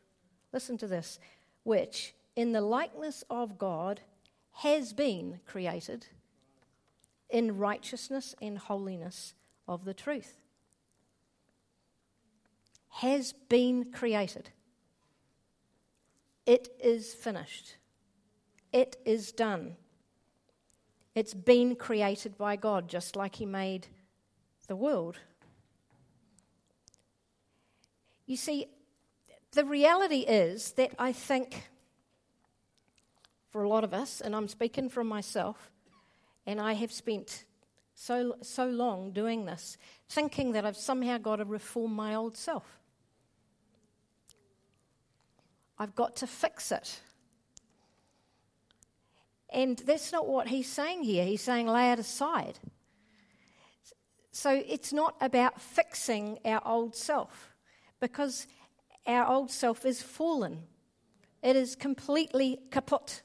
Listen 0.53 0.77
to 0.77 0.88
this, 0.88 1.19
which 1.63 2.13
in 2.36 2.51
the 2.51 2.62
likeness 2.62 3.23
of 3.29 3.57
God 3.57 4.01
has 4.53 4.93
been 4.93 5.39
created 5.45 6.07
in 7.29 7.57
righteousness 7.57 8.36
and 8.41 8.57
holiness 8.57 9.34
of 9.67 9.86
the 9.86 9.93
truth. 9.93 10.38
Has 12.95 13.34
been 13.34 13.91
created. 13.91 14.49
It 16.45 16.69
is 16.84 17.13
finished. 17.13 17.75
It 18.73 18.97
is 19.05 19.31
done. 19.31 19.77
It's 21.13 21.34
been 21.34 21.76
created 21.76 22.38
by 22.38 22.56
God, 22.56 22.88
just 22.88 23.15
like 23.15 23.36
He 23.36 23.45
made 23.45 23.88
the 24.67 24.76
world. 24.76 25.17
You 28.26 28.38
see, 28.38 28.67
the 29.52 29.65
reality 29.65 30.19
is 30.21 30.71
that 30.74 30.91
I 30.97 31.12
think 31.12 31.69
for 33.52 33.63
a 33.63 33.69
lot 33.69 33.84
of 33.84 33.93
us, 33.93 34.21
and 34.21 34.34
I'm 34.34 34.47
speaking 34.47 34.88
from 34.88 35.08
myself, 35.08 35.71
and 36.45 36.62
I 36.62 36.74
have 36.74 36.91
spent 36.91 37.43
so, 37.93 38.36
so 38.41 38.65
long 38.67 39.12
doing 39.12 39.45
this, 39.45 39.78
thinking 40.10 40.54
that 40.54 40.65
I've 40.65 40.78
somehow 40.78 41.17
got 41.17 41.36
to 41.36 41.45
reform 41.45 41.93
my 41.93 42.15
old 42.15 42.38
self. 42.38 42.80
I've 45.78 45.95
got 45.95 46.15
to 46.17 46.28
fix 46.28 46.71
it. 46.71 47.02
And 49.51 49.77
that's 49.79 50.11
not 50.11 50.27
what 50.27 50.47
he's 50.47 50.69
saying 50.69 51.03
here. 51.03 51.25
He's 51.25 51.41
saying 51.41 51.67
lay 51.67 51.91
it 51.91 51.99
aside. 51.99 52.59
So 54.31 54.63
it's 54.65 54.93
not 54.93 55.15
about 55.19 55.59
fixing 55.59 56.39
our 56.45 56.61
old 56.65 56.95
self 56.95 57.53
because 57.99 58.47
our 59.05 59.27
old 59.27 59.51
self 59.51 59.85
is 59.85 60.01
fallen. 60.01 60.63
It 61.43 61.55
is 61.55 61.75
completely 61.75 62.59
kaput, 62.69 63.23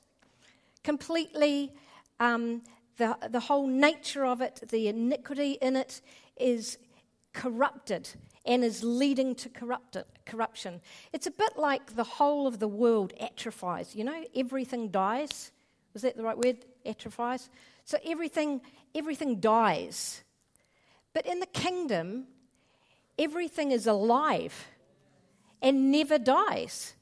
completely, 0.82 1.72
um, 2.18 2.62
the, 2.96 3.16
the 3.30 3.40
whole 3.40 3.66
nature 3.66 4.24
of 4.24 4.40
it, 4.40 4.62
the 4.70 4.88
iniquity 4.88 5.58
in 5.62 5.76
it 5.76 6.00
is 6.36 6.78
corrupted 7.32 8.08
and 8.46 8.64
is 8.64 8.82
leading 8.82 9.34
to 9.34 9.48
corrupt, 9.48 9.96
corruption. 10.24 10.80
It's 11.12 11.26
a 11.26 11.30
bit 11.30 11.56
like 11.56 11.94
the 11.94 12.04
whole 12.04 12.46
of 12.46 12.58
the 12.58 12.68
world 12.68 13.12
atrophies. 13.20 13.94
You 13.94 14.04
know, 14.04 14.24
everything 14.34 14.88
dies. 14.88 15.52
Is 15.96 16.02
that 16.02 16.16
the 16.16 16.22
right 16.22 16.36
word? 16.36 16.58
Atrophies. 16.84 17.48
So 17.86 17.98
everything, 18.04 18.60
everything 18.94 19.40
dies. 19.40 20.22
But 21.14 21.24
in 21.24 21.40
the 21.40 21.46
kingdom, 21.46 22.26
everything 23.18 23.72
is 23.72 23.86
alive 23.86 24.66
and 25.62 25.90
never 25.90 26.18
dies. 26.18 26.94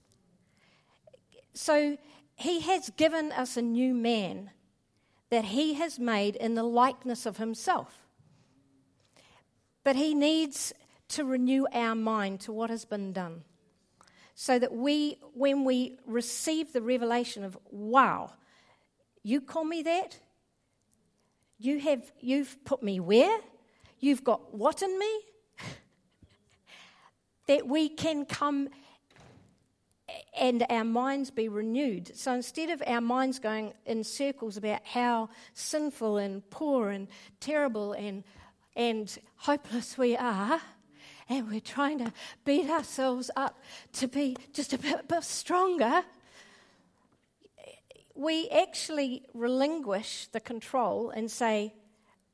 So 1.54 1.98
he 2.36 2.60
has 2.60 2.90
given 2.90 3.32
us 3.32 3.56
a 3.56 3.62
new 3.62 3.94
man 3.94 4.50
that 5.30 5.46
he 5.46 5.74
has 5.74 5.98
made 5.98 6.36
in 6.36 6.54
the 6.54 6.62
likeness 6.62 7.26
of 7.26 7.38
himself. 7.38 8.06
But 9.82 9.96
he 9.96 10.14
needs 10.14 10.72
to 11.08 11.24
renew 11.24 11.66
our 11.72 11.96
mind 11.96 12.40
to 12.42 12.52
what 12.52 12.70
has 12.70 12.84
been 12.84 13.12
done. 13.12 13.42
So 14.36 14.58
that 14.60 14.72
we, 14.72 15.18
when 15.34 15.64
we 15.64 15.98
receive 16.06 16.72
the 16.72 16.80
revelation 16.80 17.42
of, 17.42 17.58
wow, 17.72 18.34
you 19.24 19.40
call 19.40 19.64
me 19.64 19.82
that? 19.82 20.18
You 21.58 21.80
have, 21.80 22.12
you've 22.20 22.62
put 22.64 22.82
me 22.82 23.00
where? 23.00 23.38
You've 23.98 24.22
got 24.22 24.54
what 24.54 24.82
in 24.82 24.98
me? 24.98 25.20
that 27.46 27.66
we 27.66 27.88
can 27.88 28.26
come 28.26 28.68
and 30.38 30.66
our 30.68 30.84
minds 30.84 31.30
be 31.30 31.48
renewed. 31.48 32.14
So 32.16 32.34
instead 32.34 32.68
of 32.70 32.82
our 32.86 33.00
minds 33.00 33.38
going 33.38 33.72
in 33.86 34.04
circles 34.04 34.56
about 34.56 34.84
how 34.84 35.30
sinful 35.54 36.18
and 36.18 36.48
poor 36.50 36.90
and 36.90 37.08
terrible 37.40 37.92
and, 37.92 38.24
and 38.76 39.16
hopeless 39.36 39.96
we 39.96 40.16
are, 40.16 40.60
and 41.28 41.50
we're 41.50 41.60
trying 41.60 41.98
to 42.00 42.12
beat 42.44 42.68
ourselves 42.68 43.30
up 43.36 43.58
to 43.94 44.06
be 44.06 44.36
just 44.52 44.74
a 44.74 44.78
bit, 44.78 45.08
bit 45.08 45.24
stronger, 45.24 46.02
we 48.14 48.48
actually 48.48 49.22
relinquish 49.34 50.28
the 50.28 50.40
control 50.40 51.10
and 51.10 51.30
say, 51.30 51.74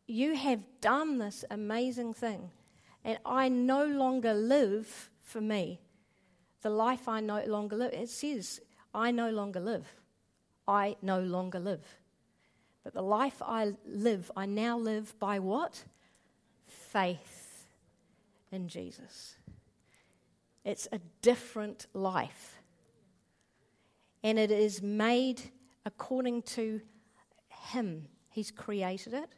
You 0.07 0.37
have 0.37 0.67
done 0.81 1.19
this 1.19 1.45
amazing 1.51 2.15
thing, 2.15 2.51
and 3.05 3.19
I 3.25 3.49
no 3.49 3.85
longer 3.87 4.35
live 4.35 5.11
for 5.23 5.41
me. 5.41 5.81
The 6.63 6.71
life 6.71 7.09
I 7.09 7.21
no 7.21 7.43
longer 7.45 7.77
live, 7.77 7.93
it 7.95 8.11
says, 8.11 8.61
I 8.95 9.11
no 9.11 9.31
longer 9.31 9.61
live. 9.61 9.87
I 10.69 10.97
no 11.01 11.21
longer 11.21 11.59
live. 11.59 11.85
But 12.85 12.93
the 12.93 13.03
life 13.03 13.41
I 13.41 13.73
live, 13.87 14.31
I 14.37 14.47
now 14.47 14.79
live 14.79 15.19
by 15.19 15.39
what? 15.39 15.85
Faith 16.67 17.67
in 18.53 18.69
Jesus. 18.69 19.37
It's 20.65 20.89
a 20.93 21.01
different 21.23 21.87
life. 21.95 22.59
And 24.23 24.39
it 24.39 24.51
is 24.51 24.83
made 24.83 25.51
according 25.85 26.43
to 26.43 26.81
Him. 27.49 28.09
He's 28.31 28.51
created 28.51 29.15
it, 29.15 29.29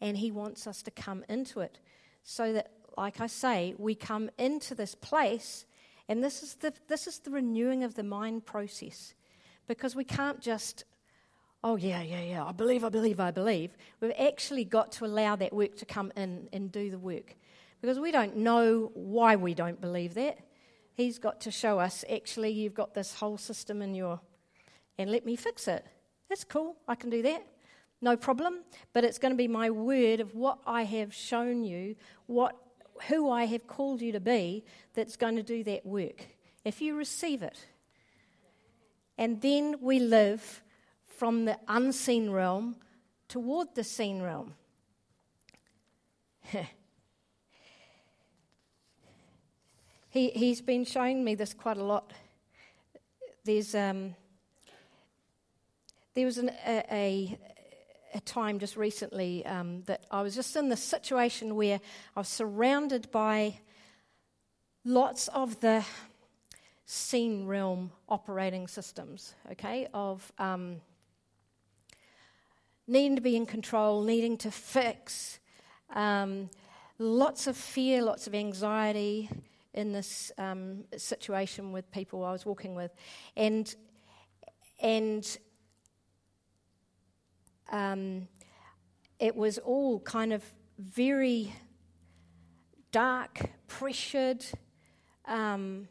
and 0.00 0.16
He 0.16 0.30
wants 0.30 0.66
us 0.66 0.82
to 0.82 0.90
come 0.90 1.24
into 1.28 1.60
it 1.60 1.78
so 2.22 2.52
that, 2.52 2.70
like 2.96 3.20
I 3.20 3.26
say, 3.26 3.74
we 3.78 3.94
come 3.94 4.30
into 4.38 4.74
this 4.74 4.94
place, 4.94 5.66
and 6.08 6.22
this 6.22 6.42
is 6.42 6.54
the, 6.54 6.72
this 6.88 7.06
is 7.06 7.18
the 7.18 7.30
renewing 7.30 7.84
of 7.84 7.94
the 7.94 8.02
mind 8.02 8.46
process. 8.46 9.14
Because 9.66 9.96
we 9.96 10.04
can't 10.04 10.40
just, 10.40 10.84
oh, 11.62 11.76
yeah, 11.76 12.02
yeah, 12.02 12.20
yeah, 12.20 12.44
I 12.44 12.52
believe, 12.52 12.84
I 12.84 12.90
believe, 12.90 13.18
I 13.20 13.30
believe. 13.30 13.76
We've 14.00 14.12
actually 14.18 14.64
got 14.64 14.92
to 14.92 15.06
allow 15.06 15.36
that 15.36 15.52
work 15.54 15.76
to 15.76 15.86
come 15.86 16.12
in 16.16 16.48
and 16.52 16.70
do 16.70 16.90
the 16.90 16.98
work. 16.98 17.36
Because 17.80 17.98
we 17.98 18.10
don't 18.12 18.36
know 18.36 18.90
why 18.94 19.36
we 19.36 19.54
don't 19.54 19.80
believe 19.80 20.14
that. 20.14 20.38
He's 20.92 21.18
got 21.18 21.40
to 21.42 21.50
show 21.50 21.78
us, 21.78 22.04
actually, 22.12 22.50
you've 22.50 22.74
got 22.74 22.94
this 22.94 23.14
whole 23.14 23.38
system 23.38 23.82
in 23.82 23.94
your 23.94 24.20
and 24.98 25.10
let 25.10 25.24
me 25.26 25.36
fix 25.36 25.68
it. 25.68 25.84
That's 26.28 26.44
cool. 26.44 26.76
I 26.88 26.94
can 26.94 27.10
do 27.10 27.22
that. 27.22 27.46
No 28.00 28.16
problem. 28.16 28.60
But 28.92 29.04
it's 29.04 29.18
going 29.18 29.32
to 29.32 29.36
be 29.36 29.48
my 29.48 29.70
word 29.70 30.20
of 30.20 30.34
what 30.34 30.58
I 30.66 30.84
have 30.84 31.14
shown 31.14 31.64
you, 31.64 31.96
what 32.26 32.56
who 33.08 33.28
I 33.30 33.44
have 33.46 33.66
called 33.66 34.00
you 34.00 34.12
to 34.12 34.20
be 34.20 34.64
that's 34.94 35.16
going 35.16 35.36
to 35.36 35.42
do 35.42 35.64
that 35.64 35.84
work. 35.84 36.26
If 36.64 36.80
you 36.80 36.94
receive 36.96 37.42
it. 37.42 37.66
And 39.18 39.40
then 39.40 39.76
we 39.80 39.98
live 40.00 40.62
from 41.06 41.44
the 41.44 41.58
unseen 41.68 42.30
realm 42.30 42.76
toward 43.28 43.74
the 43.74 43.84
seen 43.84 44.22
realm. 44.22 44.54
he, 50.08 50.30
he's 50.30 50.60
been 50.60 50.84
showing 50.84 51.24
me 51.24 51.34
this 51.34 51.54
quite 51.54 51.76
a 51.76 51.84
lot. 51.84 52.12
There's 53.44 53.74
um, 53.74 54.14
there 56.14 56.26
was 56.26 56.38
an, 56.38 56.50
a, 56.66 56.84
a, 56.90 57.38
a, 58.14 58.20
time 58.20 58.60
just 58.60 58.76
recently 58.76 59.44
um, 59.46 59.82
that 59.86 60.04
I 60.10 60.22
was 60.22 60.34
just 60.34 60.54
in 60.54 60.68
this 60.68 60.82
situation 60.82 61.56
where 61.56 61.80
I 62.14 62.20
was 62.20 62.28
surrounded 62.28 63.10
by 63.10 63.58
lots 64.84 65.28
of 65.28 65.58
the 65.60 65.84
seen 66.86 67.46
realm 67.46 67.90
operating 68.08 68.68
systems, 68.68 69.34
okay, 69.52 69.88
of 69.92 70.32
um, 70.38 70.80
needing 72.86 73.16
to 73.16 73.22
be 73.22 73.34
in 73.34 73.46
control, 73.46 74.02
needing 74.02 74.36
to 74.38 74.50
fix, 74.50 75.40
um, 75.94 76.48
lots 76.98 77.48
of 77.48 77.56
fear, 77.56 78.02
lots 78.02 78.28
of 78.28 78.34
anxiety 78.34 79.28
in 79.72 79.92
this 79.92 80.30
um, 80.38 80.84
situation 80.96 81.72
with 81.72 81.90
people 81.90 82.24
I 82.24 82.30
was 82.30 82.46
walking 82.46 82.76
with, 82.76 82.94
and 83.36 83.74
and 84.80 85.38
um, 87.70 88.28
it 89.18 89.34
was 89.34 89.58
all 89.58 90.00
kind 90.00 90.32
of 90.32 90.42
very 90.78 91.52
dark, 92.92 93.40
pressured, 93.66 94.44
um, 95.26 95.88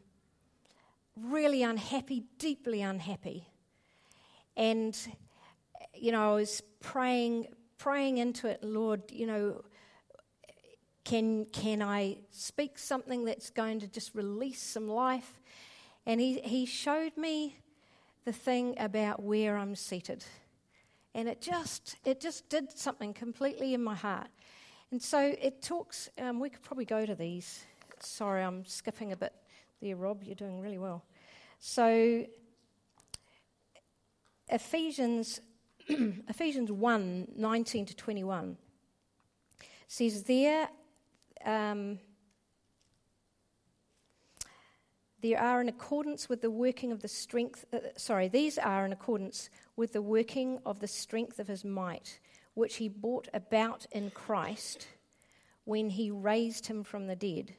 really 1.16 1.64
unhappy, 1.64 2.24
deeply 2.38 2.82
unhappy. 2.82 3.48
And, 4.56 4.98
you 5.94 6.12
know, 6.12 6.32
I 6.32 6.36
was 6.36 6.62
praying, 6.80 7.48
praying 7.78 8.18
into 8.18 8.48
it, 8.48 8.64
Lord, 8.64 9.04
you 9.12 9.28
know, 9.28 9.64
can, 11.04 11.46
can 11.46 11.82
I 11.82 12.20
speak 12.32 12.78
something 12.78 13.26
that's 13.26 13.50
going 13.50 13.80
to 13.82 13.88
just 13.88 14.16
release 14.16 14.62
some 14.62 14.88
life? 14.88 15.42
And 16.06 16.22
he, 16.22 16.40
he 16.40 16.66
showed 16.66 17.18
me 17.18 17.58
the 18.26 18.34
thing 18.34 18.76
about 18.78 19.22
where 19.22 19.58
I'm 19.58 19.76
seated. 19.76 20.24
And 21.16 21.28
it 21.28 21.42
just, 21.42 21.96
it 22.06 22.20
just 22.20 22.50
did 22.50 22.78
something 22.78 23.14
completely 23.14 23.74
in 23.74 23.84
my 23.84 23.96
heart. 23.96 24.28
And 24.92 25.02
so 25.02 25.20
it 25.20 25.62
talks, 25.62 26.10
um, 26.20 26.40
we 26.40 26.50
could 26.50 26.62
probably 26.62 26.86
go 26.86 27.06
to 27.06 27.16
these. 27.16 27.64
Sorry, 28.00 28.44
I'm 28.44 28.66
skipping 28.66 29.12
a 29.12 29.16
bit 29.16 29.34
there, 29.82 29.96
Rob. 29.96 30.24
You're 30.24 30.36
doing 30.36 30.60
really 30.60 30.78
well. 30.78 31.04
So, 31.60 32.26
Ephesians, 34.50 35.40
Ephesians 35.88 36.72
1 36.72 37.28
19 37.36 37.86
to 37.86 37.96
21 37.96 38.58
says, 39.88 40.24
There, 40.24 40.68
um, 41.46 42.00
there 45.24 45.40
are 45.40 45.62
in 45.62 45.70
accordance 45.70 46.28
with 46.28 46.42
the 46.42 46.52
working 46.52 46.92
of 46.92 47.02
the 47.02 47.08
strength, 47.08 47.66
uh, 47.74 47.80
sorry, 47.96 48.28
these 48.28 48.58
are 48.58 48.86
in 48.86 48.92
accordance 48.92 49.50
with 49.78 49.94
the 49.94 50.02
working 50.02 50.60
of 50.66 50.80
the 50.80 50.88
strength 50.88 51.40
of 51.40 51.48
his 51.48 51.64
might, 51.64 52.20
which 52.56 52.76
he 52.76 52.90
brought 52.90 53.30
about 53.34 53.88
in 53.94 54.12
Christ 54.12 54.86
when 55.64 55.90
he 55.90 56.12
raised 56.12 56.68
him 56.68 56.84
from 56.84 57.08
the 57.08 57.16
dead 57.16 57.56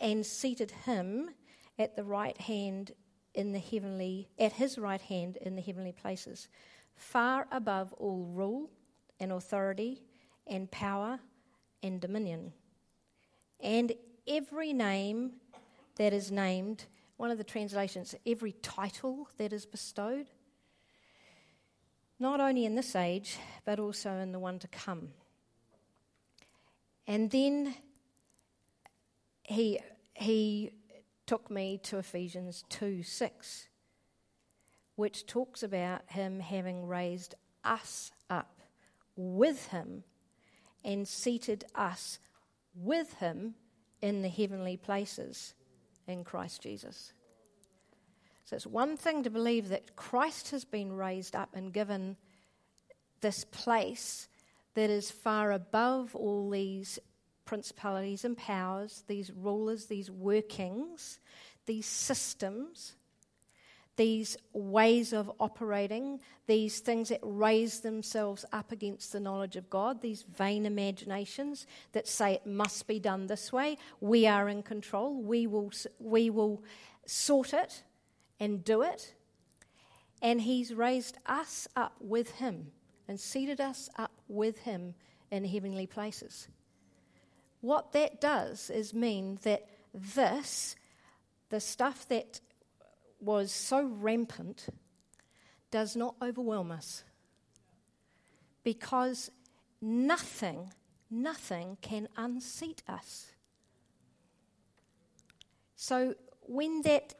and 0.00 0.24
seated 0.24 0.70
him 0.70 1.30
at 1.80 1.96
the 1.96 2.04
right 2.04 2.38
hand 2.38 2.92
in 3.34 3.50
the 3.50 3.58
heavenly 3.58 4.28
at 4.38 4.52
his 4.52 4.78
right 4.78 5.00
hand 5.00 5.36
in 5.38 5.56
the 5.56 5.62
heavenly 5.62 5.90
places 5.90 6.48
far 6.94 7.48
above 7.50 7.92
all 7.94 8.24
rule 8.32 8.70
and 9.18 9.32
authority 9.32 10.00
and 10.46 10.70
power 10.70 11.18
and 11.82 12.00
dominion. 12.00 12.52
And 13.58 13.92
every 14.28 14.72
name 14.72 15.32
that 15.96 16.12
is 16.12 16.30
named 16.30 16.86
one 17.16 17.30
of 17.30 17.38
the 17.38 17.44
translations 17.44 18.14
every 18.26 18.52
title 18.52 19.28
that 19.38 19.52
is 19.52 19.66
bestowed 19.66 20.26
not 22.18 22.40
only 22.40 22.64
in 22.64 22.74
this 22.74 22.94
age 22.94 23.38
but 23.64 23.78
also 23.78 24.12
in 24.12 24.32
the 24.32 24.38
one 24.38 24.58
to 24.58 24.68
come. 24.68 25.08
And 27.06 27.30
then 27.30 27.74
he 29.42 29.80
he 30.14 30.70
took 31.26 31.50
me 31.50 31.78
to 31.84 31.98
Ephesians 31.98 32.64
2 32.68 33.02
6, 33.02 33.68
which 34.96 35.26
talks 35.26 35.62
about 35.62 36.02
him 36.08 36.40
having 36.40 36.86
raised 36.86 37.34
us 37.64 38.10
up 38.30 38.60
with 39.16 39.68
him 39.68 40.04
and 40.84 41.06
seated 41.08 41.64
us 41.74 42.18
with 42.74 43.14
him 43.14 43.54
in 44.02 44.22
the 44.22 44.28
heavenly 44.28 44.76
places 44.76 45.54
in 46.06 46.24
Christ 46.24 46.62
Jesus. 46.62 47.12
So 48.44 48.56
it's 48.56 48.66
one 48.66 48.96
thing 48.96 49.22
to 49.22 49.30
believe 49.30 49.70
that 49.70 49.96
Christ 49.96 50.50
has 50.50 50.64
been 50.64 50.92
raised 50.92 51.34
up 51.34 51.54
and 51.54 51.72
given 51.72 52.16
this 53.20 53.44
place 53.44 54.28
that 54.74 54.90
is 54.90 55.10
far 55.10 55.52
above 55.52 56.14
all 56.14 56.50
these 56.50 56.98
principalities 57.44 58.24
and 58.24 58.36
powers, 58.36 59.04
these 59.06 59.30
rulers, 59.32 59.86
these 59.86 60.10
workings, 60.10 61.18
these 61.66 61.86
systems, 61.86 62.96
these 63.96 64.36
ways 64.52 65.12
of 65.12 65.30
operating, 65.38 66.20
these 66.46 66.80
things 66.80 67.08
that 67.10 67.20
raise 67.22 67.80
themselves 67.80 68.44
up 68.52 68.72
against 68.72 69.12
the 69.12 69.20
knowledge 69.20 69.56
of 69.56 69.70
God, 69.70 70.02
these 70.02 70.22
vain 70.22 70.66
imaginations 70.66 71.66
that 71.92 72.08
say 72.08 72.34
it 72.34 72.46
must 72.46 72.86
be 72.86 72.98
done 72.98 73.26
this 73.26 73.52
way. 73.52 73.78
We 74.00 74.26
are 74.26 74.48
in 74.48 74.62
control. 74.62 75.22
We 75.22 75.46
will, 75.46 75.72
we 75.98 76.30
will 76.30 76.62
sort 77.06 77.52
it 77.52 77.84
and 78.40 78.64
do 78.64 78.82
it. 78.82 79.14
And 80.20 80.40
He's 80.40 80.74
raised 80.74 81.18
us 81.26 81.68
up 81.76 81.94
with 82.00 82.32
Him 82.32 82.72
and 83.06 83.20
seated 83.20 83.60
us 83.60 83.88
up 83.96 84.12
with 84.28 84.58
Him 84.60 84.94
in 85.30 85.44
heavenly 85.44 85.86
places. 85.86 86.48
What 87.60 87.92
that 87.92 88.20
does 88.20 88.70
is 88.70 88.92
mean 88.92 89.38
that 89.42 89.68
this, 89.94 90.76
the 91.48 91.60
stuff 91.60 92.08
that 92.08 92.40
was 93.24 93.52
so 93.52 93.84
rampant, 93.84 94.66
does 95.70 95.96
not 95.96 96.14
overwhelm 96.22 96.70
us. 96.70 97.04
Because 98.62 99.30
nothing, 99.80 100.70
nothing 101.10 101.78
can 101.80 102.08
unseat 102.16 102.82
us. 102.88 103.30
So 105.76 106.14
when 106.42 106.82
that, 106.82 107.14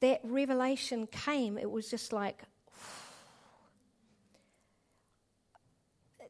that 0.00 0.20
revelation 0.24 1.06
came, 1.06 1.58
it 1.58 1.70
was 1.70 1.90
just 1.90 2.12
like, 2.12 2.42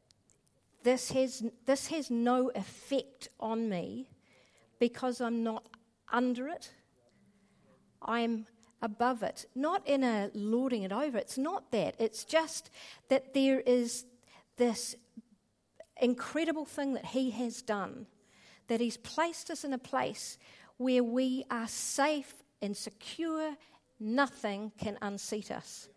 this 0.83 1.11
has, 1.11 1.43
this 1.65 1.87
has 1.87 2.11
no 2.11 2.51
effect 2.55 3.29
on 3.39 3.69
me 3.69 4.09
because 4.79 5.21
I'm 5.21 5.43
not 5.43 5.63
under 6.11 6.47
it. 6.47 6.71
I'm 8.01 8.47
above 8.81 9.23
it. 9.23 9.45
Not 9.55 9.87
in 9.87 10.03
a 10.03 10.29
lording 10.33 10.83
it 10.83 10.91
over. 10.91 11.17
It's 11.17 11.37
not 11.37 11.71
that. 11.71 11.95
It's 11.99 12.23
just 12.23 12.69
that 13.09 13.33
there 13.33 13.59
is 13.61 14.05
this 14.57 14.95
incredible 16.01 16.65
thing 16.65 16.93
that 16.93 17.05
He 17.07 17.31
has 17.31 17.61
done, 17.61 18.07
that 18.67 18.81
He's 18.81 18.97
placed 18.97 19.49
us 19.49 19.63
in 19.63 19.73
a 19.73 19.77
place 19.77 20.37
where 20.77 21.03
we 21.03 21.43
are 21.49 21.67
safe 21.67 22.33
and 22.61 22.75
secure. 22.75 23.55
Nothing 23.99 24.71
can 24.77 24.97
unseat 25.01 25.51
us. 25.51 25.89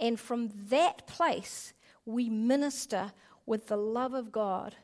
And 0.00 0.18
from 0.18 0.50
that 0.70 1.06
place, 1.06 1.72
we 2.04 2.28
minister 2.28 3.12
with 3.46 3.66
the 3.66 3.76
love 3.76 4.14
of 4.14 4.32
God 4.32 4.76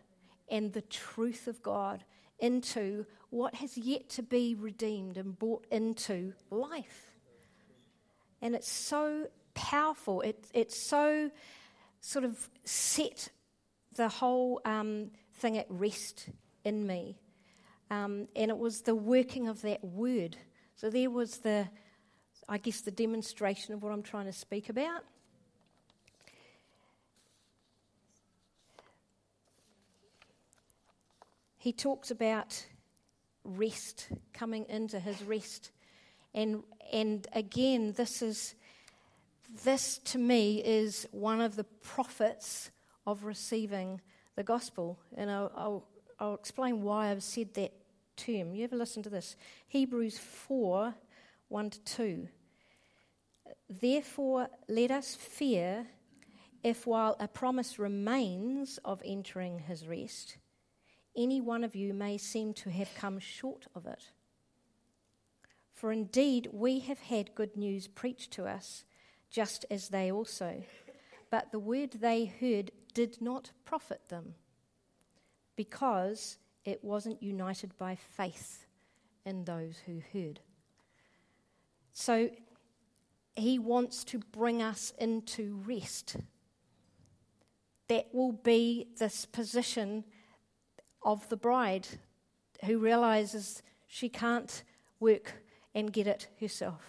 and 0.48 0.72
the 0.72 0.82
truth 0.82 1.46
of 1.46 1.62
God 1.62 2.04
into 2.38 3.06
what 3.30 3.54
has 3.56 3.76
yet 3.76 4.08
to 4.10 4.22
be 4.22 4.54
redeemed 4.54 5.16
and 5.16 5.38
brought 5.38 5.66
into 5.70 6.32
life. 6.50 7.13
And 8.44 8.54
it's 8.54 8.70
so 8.70 9.26
powerful. 9.54 10.20
It, 10.20 10.46
it's 10.54 10.78
so 10.78 11.30
sort 12.00 12.24
of 12.24 12.48
set 12.62 13.30
the 13.96 14.08
whole 14.08 14.60
um, 14.64 15.10
thing 15.32 15.58
at 15.58 15.66
rest 15.68 16.28
in 16.64 16.86
me. 16.86 17.18
Um, 17.90 18.28
and 18.36 18.52
it 18.52 18.58
was 18.58 18.82
the 18.82 18.94
working 18.94 19.48
of 19.48 19.62
that 19.62 19.82
word. 19.82 20.36
So 20.76 20.90
there 20.90 21.10
was 21.10 21.38
the, 21.38 21.68
I 22.48 22.58
guess, 22.58 22.82
the 22.82 22.92
demonstration 22.92 23.74
of 23.74 23.82
what 23.82 23.90
I'm 23.90 24.02
trying 24.02 24.26
to 24.26 24.32
speak 24.32 24.68
about. 24.68 25.02
he 31.64 31.72
talks 31.72 32.10
about 32.10 32.62
rest, 33.42 34.08
coming 34.34 34.66
into 34.68 35.00
his 35.00 35.22
rest. 35.22 35.70
And, 36.34 36.62
and 36.92 37.26
again, 37.32 37.92
this 37.96 38.22
is 38.22 38.54
this 39.62 39.98
to 39.98 40.18
me 40.18 40.60
is 40.64 41.06
one 41.12 41.40
of 41.40 41.54
the 41.54 41.64
profits 41.64 42.70
of 43.06 43.24
receiving 43.24 44.00
the 44.36 44.42
gospel. 44.42 44.98
And 45.16 45.30
I'll, 45.30 45.52
I'll, 45.54 45.88
I'll 46.18 46.34
explain 46.34 46.82
why 46.82 47.10
I've 47.10 47.22
said 47.22 47.54
that 47.54 47.72
term. 48.16 48.54
You 48.54 48.64
ever 48.64 48.76
listen 48.76 49.02
to 49.04 49.10
this? 49.10 49.36
Hebrews 49.68 50.18
4 50.18 50.94
1 51.48 51.70
to 51.70 51.80
2. 51.80 52.28
Therefore, 53.68 54.48
let 54.68 54.90
us 54.90 55.14
fear 55.14 55.86
if 56.62 56.86
while 56.86 57.16
a 57.20 57.28
promise 57.28 57.78
remains 57.78 58.78
of 58.84 59.02
entering 59.04 59.58
his 59.58 59.86
rest, 59.86 60.38
any 61.16 61.40
one 61.40 61.62
of 61.62 61.76
you 61.76 61.92
may 61.92 62.16
seem 62.16 62.54
to 62.54 62.70
have 62.70 62.88
come 62.96 63.18
short 63.18 63.66
of 63.74 63.86
it. 63.86 64.10
For 65.84 65.92
indeed, 65.92 66.48
we 66.50 66.78
have 66.78 66.98
had 66.98 67.34
good 67.34 67.58
news 67.58 67.88
preached 67.88 68.30
to 68.30 68.46
us, 68.46 68.84
just 69.30 69.66
as 69.70 69.90
they 69.90 70.10
also. 70.10 70.62
But 71.28 71.52
the 71.52 71.58
word 71.58 71.90
they 72.00 72.24
heard 72.24 72.70
did 72.94 73.20
not 73.20 73.50
profit 73.66 74.00
them, 74.08 74.34
because 75.56 76.38
it 76.64 76.82
wasn't 76.82 77.22
united 77.22 77.76
by 77.76 77.96
faith 77.96 78.64
in 79.26 79.44
those 79.44 79.82
who 79.84 80.00
heard. 80.14 80.40
So 81.92 82.30
he 83.36 83.58
wants 83.58 84.04
to 84.04 84.20
bring 84.20 84.62
us 84.62 84.94
into 84.98 85.60
rest. 85.66 86.16
that 87.88 88.06
will 88.14 88.32
be 88.32 88.88
this 88.98 89.26
position 89.26 90.04
of 91.02 91.28
the 91.28 91.36
bride 91.36 91.86
who 92.64 92.78
realizes 92.78 93.62
she 93.86 94.08
can't 94.08 94.62
work 94.98 95.43
and 95.74 95.92
get 95.92 96.06
it 96.06 96.28
herself. 96.40 96.82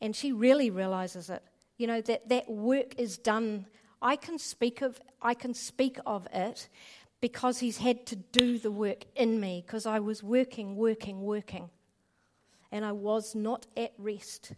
And 0.00 0.14
she 0.14 0.32
really 0.32 0.70
realizes 0.70 1.30
it. 1.30 1.42
You 1.78 1.86
know, 1.86 2.00
that 2.02 2.28
that 2.28 2.48
work 2.48 2.94
is 2.98 3.18
done. 3.18 3.66
I 4.00 4.16
can 4.16 4.38
speak 4.38 4.82
of, 4.82 5.00
I 5.22 5.34
can 5.34 5.54
speak 5.54 5.98
of 6.06 6.28
it 6.32 6.68
because 7.20 7.58
he's 7.58 7.78
had 7.78 8.04
to 8.06 8.16
do 8.16 8.58
the 8.58 8.70
work 8.70 9.06
in 9.16 9.40
me 9.40 9.62
because 9.64 9.86
I 9.86 9.98
was 9.98 10.22
working, 10.22 10.76
working, 10.76 11.22
working. 11.22 11.70
And 12.70 12.84
I 12.84 12.92
was 12.92 13.34
not 13.34 13.66
at 13.76 13.92
rest. 13.96 14.52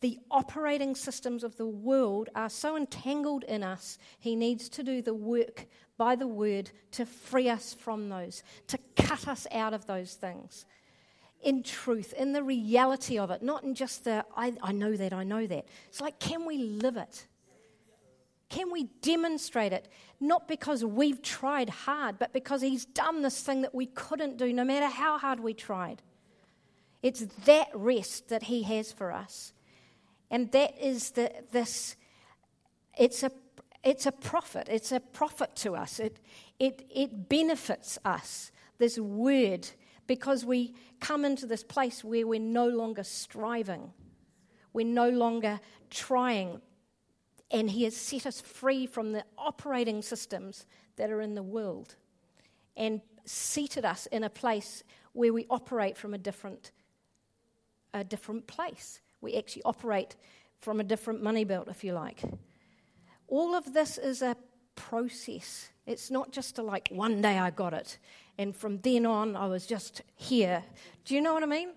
The, 0.00 0.18
operating 0.30 0.94
systems 0.94 1.42
of 1.42 1.56
the 1.56 1.66
world 1.66 2.28
are 2.34 2.48
so 2.48 2.76
entangled 2.76 3.44
in 3.44 3.62
us, 3.62 3.98
he 4.18 4.36
needs 4.36 4.68
to 4.70 4.82
do 4.82 5.02
the 5.02 5.14
work 5.14 5.66
by 5.96 6.14
the 6.14 6.28
word 6.28 6.70
to 6.92 7.04
free 7.04 7.48
us 7.48 7.74
from 7.74 8.08
those, 8.08 8.42
to 8.68 8.78
cut 8.96 9.26
us 9.26 9.46
out 9.52 9.74
of 9.74 9.86
those 9.86 10.14
things. 10.14 10.64
In 11.42 11.62
truth, 11.62 12.14
in 12.16 12.32
the 12.32 12.42
reality 12.42 13.18
of 13.18 13.30
it, 13.30 13.42
not 13.42 13.64
in 13.64 13.74
just 13.74 14.04
the, 14.04 14.24
I, 14.36 14.54
I 14.62 14.72
know 14.72 14.96
that, 14.96 15.12
I 15.12 15.24
know 15.24 15.46
that. 15.46 15.66
It's 15.88 16.00
like, 16.00 16.18
can 16.18 16.46
we 16.46 16.58
live 16.58 16.96
it? 16.96 17.26
Can 18.48 18.72
we 18.72 18.84
demonstrate 19.02 19.72
it? 19.72 19.88
Not 20.20 20.48
because 20.48 20.84
we've 20.84 21.20
tried 21.20 21.68
hard, 21.68 22.18
but 22.18 22.32
because 22.32 22.62
He's 22.62 22.86
done 22.86 23.22
this 23.22 23.42
thing 23.42 23.62
that 23.62 23.74
we 23.74 23.86
couldn't 23.86 24.38
do, 24.38 24.52
no 24.52 24.64
matter 24.64 24.86
how 24.86 25.18
hard 25.18 25.40
we 25.40 25.54
tried. 25.54 26.02
It's 27.02 27.26
that 27.44 27.68
rest 27.74 28.28
that 28.28 28.44
He 28.44 28.62
has 28.62 28.90
for 28.90 29.12
us. 29.12 29.52
And 30.30 30.50
that 30.52 30.78
is 30.80 31.10
the, 31.12 31.32
this, 31.52 31.96
it's 32.98 33.22
a, 33.22 33.30
it's 33.82 34.06
a 34.06 34.12
profit. 34.12 34.68
It's 34.70 34.92
a 34.92 35.00
profit 35.00 35.54
to 35.56 35.74
us. 35.74 36.00
It, 36.00 36.18
it, 36.58 36.86
it 36.94 37.28
benefits 37.28 37.98
us, 38.04 38.52
this 38.78 38.98
word, 38.98 39.68
because 40.06 40.44
we 40.44 40.74
come 41.00 41.24
into 41.24 41.46
this 41.46 41.62
place 41.62 42.02
where 42.02 42.26
we're 42.26 42.40
no 42.40 42.68
longer 42.68 43.04
striving. 43.04 43.92
We're 44.72 44.86
no 44.86 45.08
longer 45.08 45.60
trying 45.90 46.60
and 47.50 47.70
He 47.70 47.84
has 47.84 47.96
set 47.96 48.26
us 48.26 48.40
free 48.40 48.86
from 48.86 49.12
the 49.12 49.24
operating 49.36 50.02
systems 50.02 50.66
that 50.96 51.10
are 51.10 51.20
in 51.20 51.34
the 51.34 51.42
world 51.42 51.94
and 52.76 53.00
seated 53.24 53.84
us 53.84 54.06
in 54.06 54.24
a 54.24 54.30
place 54.30 54.84
where 55.12 55.32
we 55.32 55.46
operate 55.50 55.96
from 55.96 56.14
a 56.14 56.18
different, 56.18 56.72
a 57.94 58.04
different 58.04 58.46
place. 58.46 59.00
We 59.20 59.36
actually 59.36 59.62
operate 59.64 60.16
from 60.60 60.80
a 60.80 60.84
different 60.84 61.22
money 61.22 61.44
belt, 61.44 61.68
if 61.68 61.84
you 61.84 61.92
like. 61.92 62.22
All 63.28 63.54
of 63.54 63.72
this 63.72 63.98
is 63.98 64.22
a 64.22 64.36
process. 64.74 65.70
It's 65.86 66.10
not 66.10 66.32
just 66.32 66.58
a 66.58 66.62
like, 66.62 66.88
one 66.90 67.20
day 67.20 67.38
I 67.38 67.50
got 67.50 67.74
it, 67.74 67.98
and 68.38 68.54
from 68.54 68.78
then 68.78 69.06
on 69.06 69.36
I 69.36 69.46
was 69.46 69.66
just 69.66 70.02
here. 70.14 70.62
Do 71.04 71.14
you 71.14 71.20
know 71.20 71.34
what 71.34 71.42
I 71.42 71.46
mean? 71.46 71.70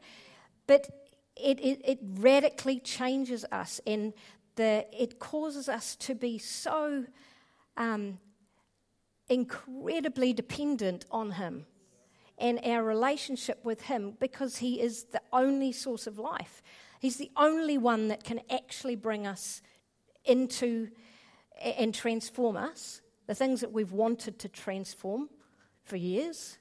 But 0.68 0.88
it, 1.36 1.60
it, 1.60 1.82
it 1.84 2.00
radically 2.02 2.80
changes 2.80 3.46
us, 3.52 3.82
and 3.88 4.14
the, 4.56 4.86
it 4.92 5.20
causes 5.20 5.70
us 5.70 5.96
to 5.98 6.16
be 6.16 6.38
so 6.38 7.06
um, 7.78 8.18
incredibly 9.30 10.34
dependent 10.34 11.06
on 11.10 11.32
Him 11.32 11.66
and 12.38 12.60
our 12.66 12.84
relationship 12.84 13.64
with 13.64 13.82
Him 13.82 14.18
because 14.20 14.58
He 14.58 14.82
is 14.82 15.06
the 15.06 15.22
only 15.32 15.72
source 15.72 16.08
of 16.08 16.20
life. 16.20 16.62
He's 17.02 17.18
the 17.18 17.32
only 17.36 17.80
one 17.80 18.10
that 18.10 18.24
can 18.24 18.42
actually 18.52 18.96
bring 18.96 19.26
us 19.26 19.64
into 20.24 20.90
and 21.60 21.96
transform 21.96 22.56
us, 22.56 23.02
the 23.26 23.34
things 23.34 23.62
that 23.62 23.72
we've 23.72 23.92
wanted 23.92 24.38
to 24.38 24.48
transform 24.48 25.28
for 25.84 25.96
years. 25.96 26.60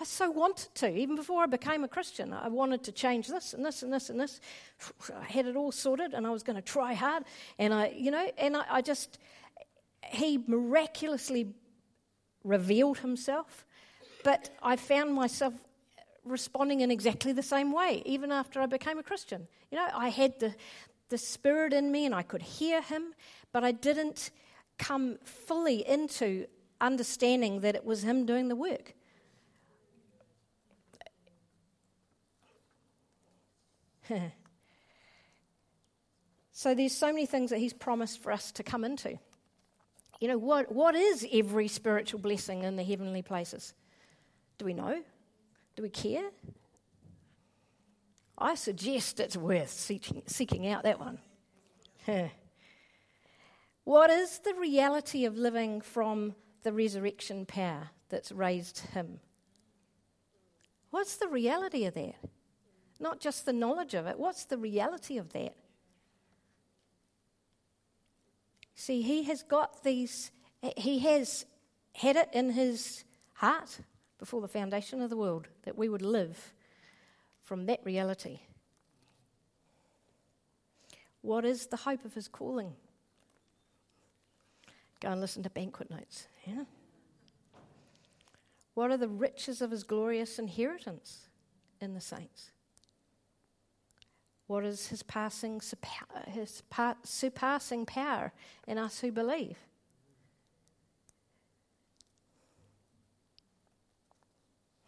I 0.00 0.04
so 0.04 0.30
wanted 0.30 0.74
to. 0.76 0.96
Even 0.96 1.14
before 1.14 1.42
I 1.42 1.46
became 1.46 1.84
a 1.84 1.88
Christian, 1.88 2.32
I 2.32 2.48
wanted 2.48 2.84
to 2.84 2.92
change 2.92 3.28
this 3.28 3.52
and 3.52 3.62
this 3.62 3.82
and 3.82 3.92
this 3.92 4.08
and 4.08 4.18
this. 4.18 4.40
I 5.14 5.24
had 5.24 5.44
it 5.44 5.56
all 5.56 5.72
sorted 5.72 6.14
and 6.14 6.26
I 6.26 6.30
was 6.30 6.42
going 6.42 6.56
to 6.56 6.62
try 6.62 6.94
hard. 6.94 7.24
And 7.58 7.74
I, 7.74 7.88
you 7.94 8.10
know, 8.10 8.30
and 8.38 8.56
I, 8.56 8.64
I 8.70 8.80
just, 8.80 9.18
he 10.06 10.42
miraculously 10.46 11.52
revealed 12.44 13.00
himself. 13.00 13.66
But 14.24 14.48
I 14.62 14.76
found 14.76 15.12
myself 15.12 15.52
responding 16.30 16.80
in 16.80 16.90
exactly 16.90 17.32
the 17.32 17.42
same 17.42 17.72
way, 17.72 18.02
even 18.06 18.32
after 18.32 18.60
I 18.60 18.66
became 18.66 18.98
a 18.98 19.02
Christian. 19.02 19.48
You 19.70 19.78
know, 19.78 19.88
I 19.94 20.08
had 20.08 20.38
the, 20.40 20.54
the 21.08 21.18
Spirit 21.18 21.72
in 21.72 21.90
me 21.92 22.06
and 22.06 22.14
I 22.14 22.22
could 22.22 22.42
hear 22.42 22.80
Him, 22.80 23.14
but 23.52 23.64
I 23.64 23.72
didn't 23.72 24.30
come 24.78 25.18
fully 25.24 25.86
into 25.86 26.46
understanding 26.80 27.60
that 27.60 27.74
it 27.74 27.84
was 27.84 28.02
Him 28.02 28.24
doing 28.24 28.48
the 28.48 28.56
work. 28.56 28.94
so 36.52 36.74
there's 36.74 36.96
so 36.96 37.06
many 37.08 37.26
things 37.26 37.50
that 37.50 37.58
he's 37.58 37.72
promised 37.72 38.22
for 38.22 38.32
us 38.32 38.52
to 38.52 38.62
come 38.62 38.84
into. 38.84 39.18
You 40.20 40.28
know, 40.28 40.38
what, 40.38 40.70
what 40.72 40.94
is 40.94 41.26
every 41.32 41.68
spiritual 41.68 42.20
blessing 42.20 42.62
in 42.64 42.76
the 42.76 42.84
heavenly 42.84 43.22
places? 43.22 43.72
Do 44.58 44.66
we 44.66 44.74
know? 44.74 45.02
Do 45.80 45.84
we 45.84 45.88
care? 45.88 46.28
I 48.36 48.54
suggest 48.54 49.18
it's 49.18 49.34
worth 49.34 49.70
seeking, 49.70 50.22
seeking 50.26 50.66
out 50.66 50.82
that 50.82 51.00
one. 51.00 51.18
what 53.84 54.10
is 54.10 54.40
the 54.40 54.52
reality 54.60 55.24
of 55.24 55.38
living 55.38 55.80
from 55.80 56.34
the 56.64 56.72
resurrection 56.74 57.46
power 57.46 57.88
that's 58.10 58.30
raised 58.30 58.80
him? 58.92 59.20
What's 60.90 61.16
the 61.16 61.28
reality 61.28 61.86
of 61.86 61.94
that? 61.94 62.16
not 62.98 63.18
just 63.18 63.46
the 63.46 63.52
knowledge 63.54 63.94
of 63.94 64.06
it. 64.06 64.18
What's 64.18 64.44
the 64.44 64.58
reality 64.58 65.16
of 65.16 65.32
that? 65.32 65.56
See, 68.74 69.00
he 69.00 69.22
has 69.22 69.42
got 69.42 69.82
these, 69.82 70.30
he 70.76 70.98
has 70.98 71.46
had 71.94 72.16
it 72.16 72.28
in 72.34 72.50
his 72.50 73.04
heart 73.32 73.80
before 74.20 74.42
the 74.42 74.48
foundation 74.48 75.00
of 75.00 75.10
the 75.10 75.16
world 75.16 75.48
that 75.64 75.76
we 75.76 75.88
would 75.88 76.02
live 76.02 76.52
from 77.42 77.66
that 77.66 77.80
reality. 77.84 78.38
What 81.22 81.44
is 81.44 81.66
the 81.66 81.78
hope 81.78 82.04
of 82.04 82.14
his 82.14 82.28
calling? 82.28 82.74
Go 85.00 85.10
and 85.10 85.20
listen 85.20 85.42
to 85.42 85.50
banquet 85.50 85.90
notes. 85.90 86.28
Yeah? 86.46 86.64
What 88.74 88.90
are 88.90 88.98
the 88.98 89.08
riches 89.08 89.62
of 89.62 89.70
his 89.70 89.82
glorious 89.82 90.38
inheritance 90.38 91.28
in 91.80 91.94
the 91.94 92.00
saints? 92.00 92.50
What 94.46 94.64
is 94.64 94.88
his, 94.88 95.02
passing, 95.02 95.62
his 96.28 96.62
surpassing 97.04 97.86
power 97.86 98.32
in 98.66 98.78
us 98.78 99.00
who 99.00 99.12
believe? 99.12 99.56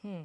Hmm. 0.03 0.23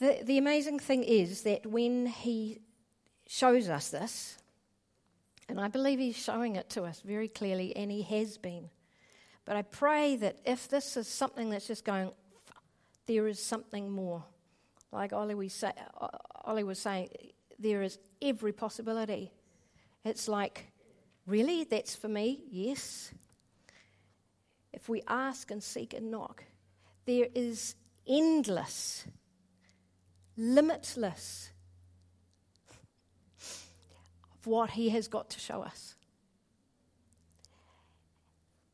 The, 0.00 0.18
the 0.24 0.38
amazing 0.38 0.80
thing 0.80 1.04
is 1.04 1.42
that 1.42 1.64
when 1.64 2.06
he 2.06 2.58
shows 3.28 3.68
us 3.68 3.90
this, 3.90 4.36
and 5.48 5.60
I 5.60 5.68
believe 5.68 5.98
he's 5.98 6.16
showing 6.16 6.56
it 6.56 6.68
to 6.70 6.82
us 6.82 7.00
very 7.00 7.28
clearly, 7.28 7.76
and 7.76 7.90
he 7.90 8.02
has 8.02 8.36
been 8.36 8.70
but 9.44 9.56
I 9.56 9.62
pray 9.62 10.16
that 10.16 10.38
if 10.44 10.68
this 10.68 10.96
is 10.96 11.08
something 11.08 11.50
that's 11.50 11.66
just 11.66 11.84
going, 11.84 12.10
there 13.06 13.26
is 13.26 13.42
something 13.42 13.90
more. 13.90 14.24
Like 14.92 15.12
Ollie 15.12 15.34
was, 15.34 15.52
say, 15.52 15.72
Ollie 16.44 16.64
was 16.64 16.78
saying, 16.78 17.08
there 17.58 17.82
is 17.82 17.98
every 18.20 18.52
possibility. 18.52 19.32
It's 20.04 20.28
like, 20.28 20.71
really? 21.26 21.64
That's 21.64 21.94
for 21.94 22.08
me? 22.08 22.42
Yes. 22.50 23.12
If 24.72 24.88
we 24.88 25.02
ask 25.06 25.50
and 25.50 25.62
seek 25.62 25.94
and 25.94 26.10
knock, 26.10 26.44
there 27.04 27.28
is 27.34 27.74
endless, 28.06 29.04
limitless 30.36 31.50
of 33.38 34.46
what 34.46 34.70
He 34.70 34.88
has 34.90 35.08
got 35.08 35.30
to 35.30 35.40
show 35.40 35.62
us. 35.62 35.94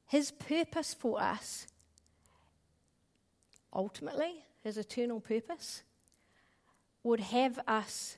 His 0.07 0.31
purpose 0.31 0.95
for 0.95 1.21
us, 1.21 1.67
ultimately, 3.75 4.45
his 4.63 4.79
eternal 4.79 5.21
purpose, 5.21 5.83
would 7.03 7.21
have 7.21 7.59
us 7.67 8.17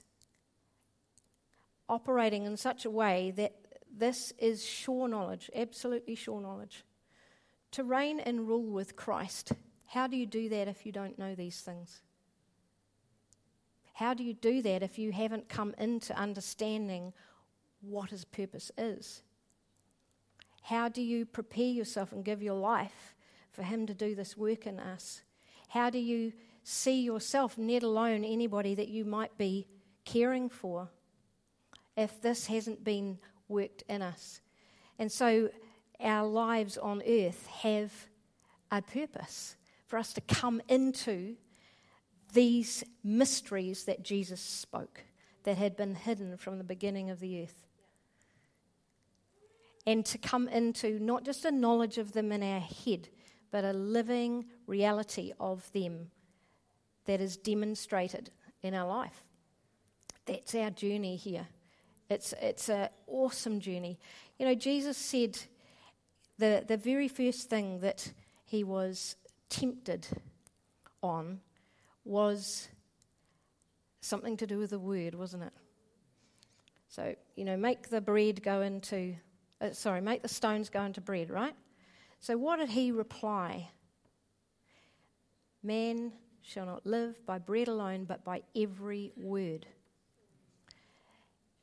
operating 1.89 2.45
in 2.45 2.57
such 2.57 2.85
a 2.85 2.91
way 2.91 3.33
that 3.37 3.60
this 4.01 4.33
is 4.39 4.67
sure 4.67 5.07
knowledge, 5.07 5.51
absolutely 5.55 6.15
sure 6.15 6.41
knowledge. 6.41 6.85
To 7.73 7.85
reign 7.85 8.19
and 8.19 8.49
rule 8.49 8.65
with 8.65 8.97
Christ, 8.97 9.53
how 9.87 10.07
do 10.07 10.17
you 10.17 10.27
do 10.27 10.49
that 10.49 10.67
if 10.67 10.85
you 10.85 10.91
don't 10.91 11.19
know 11.19 11.35
these 11.35 11.61
things? 11.61 12.01
How 13.93 14.15
do 14.15 14.25
you 14.25 14.35
do 14.35 14.63
that 14.63 14.83
if 14.83 14.99
you 14.99 15.13
haven't 15.13 15.49
come 15.49 15.75
into 15.79 16.19
understanding 16.19 17.13
what 17.83 18.11
His 18.11 18.25
purpose 18.25 18.73
is? 18.79 19.23
How 20.63 20.89
do 20.89 21.03
you 21.03 21.27
prepare 21.27 21.71
yourself 21.71 22.13
and 22.13 22.25
give 22.25 22.43
your 22.43 22.55
life 22.55 23.15
for 23.53 23.63
Him 23.63 23.87
to 23.87 23.95
do 23.95 24.15
this 24.15 24.37
work 24.37 24.67
in 24.67 24.81
us? 24.81 25.23
How 25.69 25.91
do 25.91 25.99
you 25.99 26.33
see 26.63 27.03
yourself, 27.03 27.55
let 27.59 27.83
alone 27.83 28.25
anybody 28.25 28.75
that 28.75 28.89
you 28.89 29.05
might 29.05 29.37
be 29.37 29.67
caring 30.05 30.49
for, 30.49 30.89
if 31.97 32.21
this 32.23 32.47
hasn't 32.47 32.83
been 32.83 33.19
worked 33.51 33.83
in 33.89 34.01
us? 34.01 34.41
And 34.99 35.11
so 35.11 35.51
our 36.01 36.27
lives 36.27 36.79
on 36.79 37.03
earth 37.07 37.47
have 37.47 37.93
a 38.71 38.81
purpose 38.81 39.57
for 39.87 39.99
us 39.99 40.13
to 40.15 40.21
come 40.23 40.63
into 40.69 41.37
these 42.33 42.85
mysteries 43.03 43.85
that 43.85 44.03
Jesus 44.03 44.41
spoke 44.41 45.05
that 45.45 45.57
had 45.57 45.77
been 45.77 45.95
hidden 45.95 46.37
from 46.37 46.59
the 46.59 46.65
beginning 46.65 47.11
of 47.11 47.21
the 47.21 47.43
earth. 47.43 47.67
And 49.87 50.05
to 50.07 50.19
come 50.19 50.47
into 50.49 50.99
not 51.01 51.25
just 51.25 51.45
a 51.45 51.51
knowledge 51.51 51.99
of 51.99 52.13
them 52.13 52.31
in 52.31 52.43
our 52.43 52.61
head, 52.61 53.09
but 53.51 53.65
a 53.65 53.73
living 53.73 54.45
reality 54.67 55.33
of 55.41 55.71
them 55.73 56.11
that 57.07 57.21
is 57.21 57.37
demonstrated 57.37 58.31
in 58.63 58.75
our 58.75 58.87
life. 58.87 59.25
That's 60.27 60.55
our 60.55 60.71
journey 60.71 61.17
here. 61.17 61.49
It's, 62.11 62.35
it's 62.43 62.69
an 62.69 62.89
awesome 63.07 63.61
journey. 63.61 63.99
You 64.39 64.47
know, 64.47 64.55
Jesus 64.55 64.97
said 64.97 65.39
the, 66.39 66.65
the 66.67 66.77
very 66.77 67.07
first 67.07 67.49
thing 67.49 67.81
that 67.81 68.13
he 68.45 68.65
was 68.65 69.15
tempted 69.49 70.09
on 71.03 71.41
was 72.05 72.69
something 74.01 74.37
to 74.39 74.47
do 74.47 74.59
with 74.59 74.71
the 74.71 74.79
word, 74.79 75.15
wasn't 75.15 75.45
it? 75.45 75.53
So, 76.89 77.15
you 77.37 77.45
know, 77.45 77.57
make 77.57 77.91
the 77.91 78.01
bread 78.01 78.43
go 78.43 78.63
into, 78.63 79.15
uh, 79.61 79.71
sorry, 79.71 80.01
make 80.01 80.23
the 80.23 80.29
stones 80.29 80.69
go 80.69 80.83
into 80.83 81.01
bread, 81.01 81.31
right? 81.31 81.55
So, 82.19 82.37
what 82.37 82.59
did 82.59 82.71
he 82.71 82.91
reply? 82.91 83.71
Man 85.63 86.13
shall 86.43 86.67
not 86.67 86.85
live 86.85 87.25
by 87.25 87.39
bread 87.39 87.69
alone, 87.69 88.05
but 88.05 88.25
by 88.25 88.43
every 88.57 89.13
word. 89.17 89.67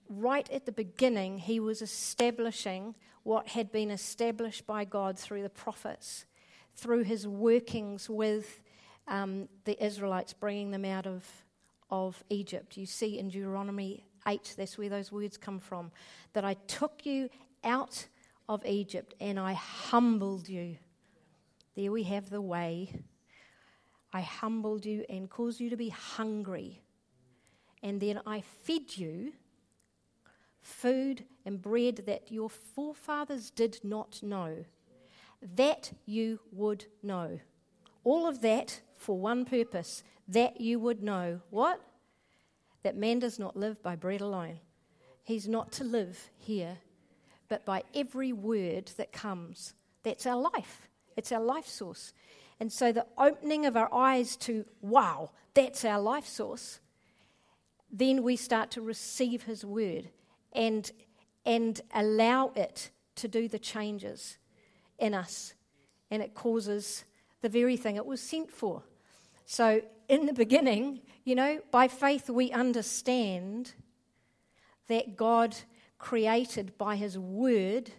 Right 0.09 0.49
at 0.51 0.65
the 0.65 0.71
beginning, 0.71 1.37
he 1.37 1.59
was 1.59 1.81
establishing 1.81 2.95
what 3.23 3.49
had 3.49 3.71
been 3.71 3.91
established 3.91 4.65
by 4.65 4.85
God 4.85 5.19
through 5.19 5.43
the 5.43 5.49
prophets, 5.49 6.25
through 6.75 7.03
his 7.03 7.27
workings 7.27 8.09
with 8.09 8.61
um, 9.07 9.49
the 9.65 9.83
Israelites, 9.83 10.31
bringing 10.33 10.71
them 10.71 10.85
out 10.85 11.05
of, 11.05 11.25
of 11.89 12.23
Egypt. 12.29 12.77
You 12.77 12.85
see 12.85 13.19
in 13.19 13.29
Deuteronomy 13.29 14.05
8, 14.25 14.55
that's 14.57 14.77
where 14.77 14.89
those 14.89 15.11
words 15.11 15.37
come 15.37 15.59
from, 15.59 15.91
that 16.33 16.45
I 16.45 16.53
took 16.67 17.05
you 17.05 17.29
out 17.63 18.07
of 18.47 18.65
Egypt 18.65 19.13
and 19.19 19.39
I 19.39 19.53
humbled 19.53 20.47
you. 20.47 20.77
There 21.75 21.91
we 21.91 22.03
have 22.03 22.29
the 22.29 22.41
way. 22.41 22.93
I 24.13 24.21
humbled 24.21 24.85
you 24.85 25.05
and 25.09 25.29
caused 25.29 25.59
you 25.59 25.69
to 25.69 25.77
be 25.77 25.89
hungry. 25.89 26.81
And 27.83 27.99
then 27.99 28.21
I 28.25 28.41
fed 28.63 28.95
you 28.97 29.33
food 30.67 31.23
and 31.45 31.61
bread 31.61 32.03
that 32.05 32.31
your 32.31 32.49
forefathers 32.49 33.49
did 33.49 33.79
not 33.83 34.21
know, 34.21 34.65
that 35.41 35.93
you 36.05 36.39
would 36.51 36.85
know. 37.01 37.39
All 38.03 38.27
of 38.27 38.41
that 38.41 38.81
for 38.95 39.17
one 39.17 39.45
purpose 39.45 40.03
that 40.27 40.59
you 40.59 40.79
would 40.79 41.01
know. 41.01 41.41
What? 41.49 41.81
That 42.83 42.97
man 42.97 43.19
does 43.19 43.39
not 43.39 43.55
live 43.55 43.81
by 43.81 43.95
bread 43.95 44.21
alone. 44.21 44.59
He's 45.23 45.47
not 45.47 45.71
to 45.73 45.83
live 45.83 46.29
here, 46.37 46.77
but 47.47 47.65
by 47.65 47.83
every 47.95 48.33
word 48.33 48.91
that 48.97 49.11
comes. 49.11 49.73
That's 50.03 50.25
our 50.25 50.37
life, 50.37 50.89
it's 51.15 51.31
our 51.31 51.43
life 51.43 51.67
source. 51.67 52.13
And 52.59 52.71
so 52.73 52.91
the 52.91 53.05
opening 53.17 53.65
of 53.65 53.77
our 53.77 53.93
eyes 53.93 54.35
to, 54.37 54.65
wow, 54.81 55.29
that's 55.53 55.85
our 55.85 56.01
life 56.01 56.25
source, 56.25 56.79
then 57.91 58.23
we 58.23 58.35
start 58.35 58.71
to 58.71 58.81
receive 58.81 59.43
his 59.43 59.63
word 59.63 60.09
and, 60.53 60.91
and 61.45 61.81
allow 61.93 62.51
it 62.55 62.91
to 63.15 63.27
do 63.27 63.47
the 63.47 63.59
changes 63.59 64.37
in 64.99 65.13
us. 65.13 65.53
And 66.09 66.21
it 66.21 66.33
causes 66.33 67.03
the 67.41 67.49
very 67.49 67.77
thing 67.77 67.95
it 67.95 68.05
was 68.05 68.21
sent 68.21 68.51
for. 68.51 68.83
So, 69.45 69.81
in 70.09 70.25
the 70.25 70.33
beginning, 70.33 71.01
you 71.23 71.35
know, 71.35 71.59
by 71.71 71.87
faith 71.87 72.29
we 72.29 72.51
understand 72.51 73.73
that 74.87 75.17
God 75.17 75.55
created 75.97 76.77
by 76.77 76.95
His 76.95 77.17
Word 77.17 77.91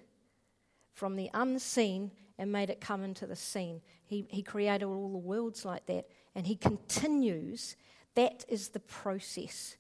from 0.92 1.16
the 1.16 1.30
unseen 1.34 2.11
and 2.38 2.53
made 2.53 2.70
it 2.70 2.80
come 2.80 3.03
into 3.03 3.26
the 3.26 3.36
seen. 3.36 3.80
He, 4.05 4.26
he 4.30 4.42
created 4.42 4.84
all 4.84 5.11
the 5.12 5.18
worlds 5.18 5.64
like 5.64 5.86
that, 5.86 6.07
and 6.34 6.46
He 6.46 6.57
continues. 6.57 7.76
That 8.14 8.44
is 8.49 8.68
the 8.68 8.80
process, 8.80 9.76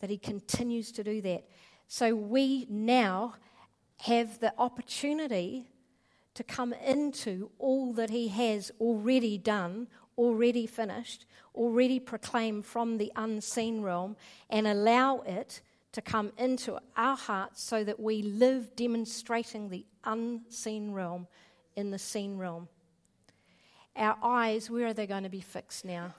that 0.00 0.10
He 0.10 0.18
continues 0.18 0.92
to 0.92 1.04
do 1.04 1.20
that. 1.22 1.44
So 1.92 2.14
we 2.14 2.68
now 2.70 3.34
have 4.02 4.38
the 4.38 4.54
opportunity 4.56 5.66
to 6.34 6.44
come 6.44 6.72
into 6.72 7.50
all 7.58 7.92
that 7.94 8.10
He 8.10 8.28
has 8.28 8.70
already 8.80 9.36
done, 9.36 9.88
already 10.16 10.68
finished, 10.68 11.26
already 11.52 11.98
proclaimed 11.98 12.64
from 12.64 12.98
the 12.98 13.10
unseen 13.16 13.82
realm, 13.82 14.14
and 14.48 14.68
allow 14.68 15.22
it 15.22 15.62
to 15.90 16.00
come 16.00 16.30
into 16.38 16.78
our 16.96 17.16
hearts 17.16 17.60
so 17.60 17.82
that 17.82 17.98
we 17.98 18.22
live 18.22 18.76
demonstrating 18.76 19.68
the 19.68 19.84
unseen 20.04 20.92
realm 20.92 21.26
in 21.74 21.90
the 21.90 21.98
seen 21.98 22.38
realm. 22.38 22.68
Our 23.96 24.16
eyes, 24.22 24.70
where 24.70 24.86
are 24.86 24.94
they 24.94 25.08
going 25.08 25.24
to 25.24 25.28
be 25.28 25.40
fixed 25.40 25.84
now? 25.84 26.14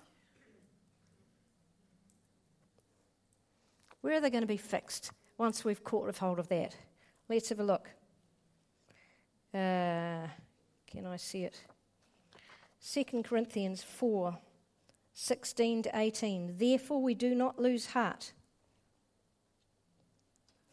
Where 4.02 4.16
are 4.16 4.20
they 4.20 4.30
going 4.30 4.44
to 4.44 4.48
be 4.48 4.58
fixed? 4.58 5.14
Once 5.42 5.66
we've 5.66 5.84
caught 5.84 6.08
a 6.08 6.20
hold 6.20 6.38
of 6.38 6.48
that. 6.50 6.76
Let's 7.28 7.50
have 7.50 7.60
a 7.60 7.64
look. 7.64 7.90
Uh, 9.52 10.28
can 10.86 11.08
I 11.08 11.18
see 11.18 11.46
it? 11.46 11.60
2 12.94 13.24
Corinthians 13.24 13.82
4 13.82 14.38
16 15.14 15.84
to 15.84 15.92
18. 15.96 16.58
Therefore, 16.60 17.02
we 17.02 17.16
do 17.16 17.34
not 17.34 17.60
lose 17.60 17.88
heart. 17.88 18.34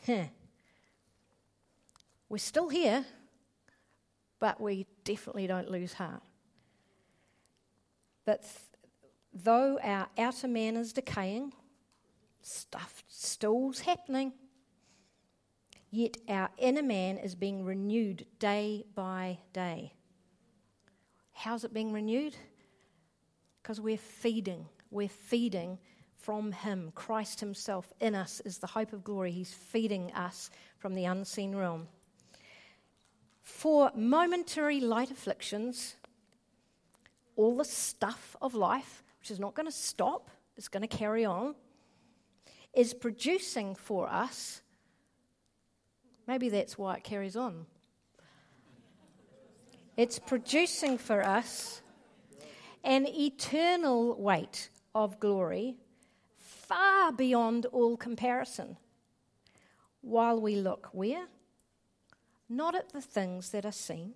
Huh. 0.07 0.25
We're 2.29 2.37
still 2.37 2.69
here, 2.69 3.07
but 4.39 4.61
we 4.61 4.87
definitely 5.03 5.47
don't 5.47 5.71
lose 5.71 5.95
heart. 5.95 6.23
But 8.27 8.43
th- 8.43 8.53
though 9.33 9.79
our 9.83 10.09
outer 10.19 10.47
man 10.47 10.77
is 10.77 10.93
decaying, 10.93 11.55
stuff 12.43 13.03
still's 13.09 13.81
happening. 13.81 14.35
Yet 15.91 16.19
our 16.29 16.51
inner 16.59 16.83
man 16.83 17.17
is 17.17 17.35
being 17.35 17.65
renewed 17.65 18.27
day 18.39 18.85
by 18.95 19.39
day. 19.53 19.95
How's 21.33 21.65
it 21.65 21.73
being 21.73 21.93
renewed? 21.93 22.37
Because 23.63 23.81
we're 23.81 23.97
feeding. 23.97 24.67
We're 24.91 25.09
feeding 25.09 25.79
from 26.17 26.53
Him. 26.53 26.93
Christ 26.95 27.41
Himself 27.41 27.93
in 28.01 28.15
us 28.15 28.41
is 28.45 28.59
the 28.59 28.67
hope 28.67 28.93
of 28.93 29.03
glory. 29.03 29.31
He's 29.31 29.55
feeding 29.55 30.13
us 30.13 30.51
from 30.77 30.95
the 30.95 31.05
unseen 31.05 31.57
realm. 31.57 31.89
For 33.41 33.91
momentary 33.95 34.81
light 34.81 35.11
afflictions, 35.11 35.97
all 37.35 37.57
the 37.57 37.65
stuff 37.65 38.37
of 38.43 38.55
life, 38.55 39.03
which 39.21 39.31
is 39.31 39.41
not 39.41 39.55
going 39.55 39.67
to 39.67 39.73
stop, 39.73 40.31
it's 40.57 40.69
going 40.69 40.87
to 40.87 40.89
carry 40.89 41.25
on, 41.25 41.55
is 42.75 42.93
producing 42.93 43.75
for 43.75 44.07
us 44.09 44.61
Maybe 46.29 46.51
that's 46.51 46.77
why 46.77 46.97
it 46.97 47.05
carries 47.05 47.37
on. 47.37 47.65
It's 49.97 50.19
producing 50.19 50.99
for 50.99 51.25
us 51.25 51.81
an 52.85 53.07
eternal 53.09 54.15
weight 54.21 54.69
of 54.95 55.19
glory 55.19 55.77
far 56.37 57.13
beyond 57.13 57.65
all 57.73 57.97
comparison. 57.97 58.77
While 60.03 60.41
we 60.41 60.55
look 60.57 60.91
where? 60.93 61.27
Not 62.47 62.75
at 62.75 62.93
the 62.93 63.01
things 63.01 63.51
that 63.51 63.65
are 63.65 63.73
seen, 63.73 64.13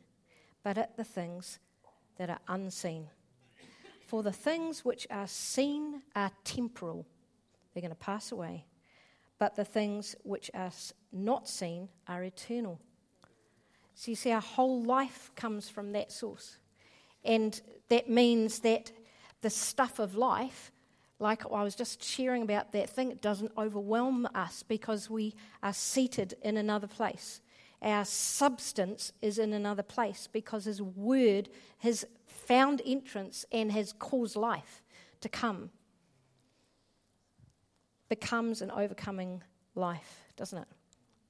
but 0.62 0.76
at 0.76 0.98
the 0.98 1.04
things 1.04 1.58
that 2.18 2.28
are 2.28 2.40
unseen. 2.46 3.08
For 4.06 4.22
the 4.22 4.32
things 4.32 4.84
which 4.84 5.06
are 5.10 5.26
seen 5.26 6.02
are 6.14 6.30
temporal, 6.44 7.06
they're 7.72 7.80
going 7.80 7.90
to 7.90 7.96
pass 7.96 8.30
away 8.30 8.66
but 9.42 9.56
the 9.56 9.64
things 9.64 10.14
which 10.22 10.52
are 10.54 10.70
not 11.12 11.48
seen 11.48 11.88
are 12.06 12.22
eternal. 12.22 12.80
So 13.96 14.12
you 14.12 14.14
see, 14.14 14.30
our 14.30 14.40
whole 14.40 14.80
life 14.84 15.32
comes 15.34 15.68
from 15.68 15.90
that 15.94 16.12
source. 16.12 16.58
And 17.24 17.60
that 17.88 18.08
means 18.08 18.60
that 18.60 18.92
the 19.40 19.50
stuff 19.50 19.98
of 19.98 20.14
life, 20.14 20.70
like 21.18 21.44
I 21.44 21.64
was 21.64 21.74
just 21.74 22.04
sharing 22.04 22.42
about 22.42 22.70
that 22.70 22.88
thing, 22.88 23.10
it 23.10 23.20
doesn't 23.20 23.50
overwhelm 23.58 24.28
us 24.32 24.62
because 24.62 25.10
we 25.10 25.34
are 25.60 25.72
seated 25.72 26.34
in 26.42 26.56
another 26.56 26.86
place. 26.86 27.40
Our 27.82 28.04
substance 28.04 29.12
is 29.22 29.40
in 29.40 29.52
another 29.52 29.82
place 29.82 30.28
because 30.32 30.66
His 30.66 30.80
Word 30.80 31.48
has 31.78 32.04
found 32.28 32.80
entrance 32.86 33.44
and 33.50 33.72
has 33.72 33.92
caused 33.92 34.36
life 34.36 34.84
to 35.20 35.28
come. 35.28 35.70
Becomes 38.12 38.60
an 38.60 38.70
overcoming 38.70 39.42
life, 39.74 40.24
doesn't 40.36 40.58
it? 40.58 40.68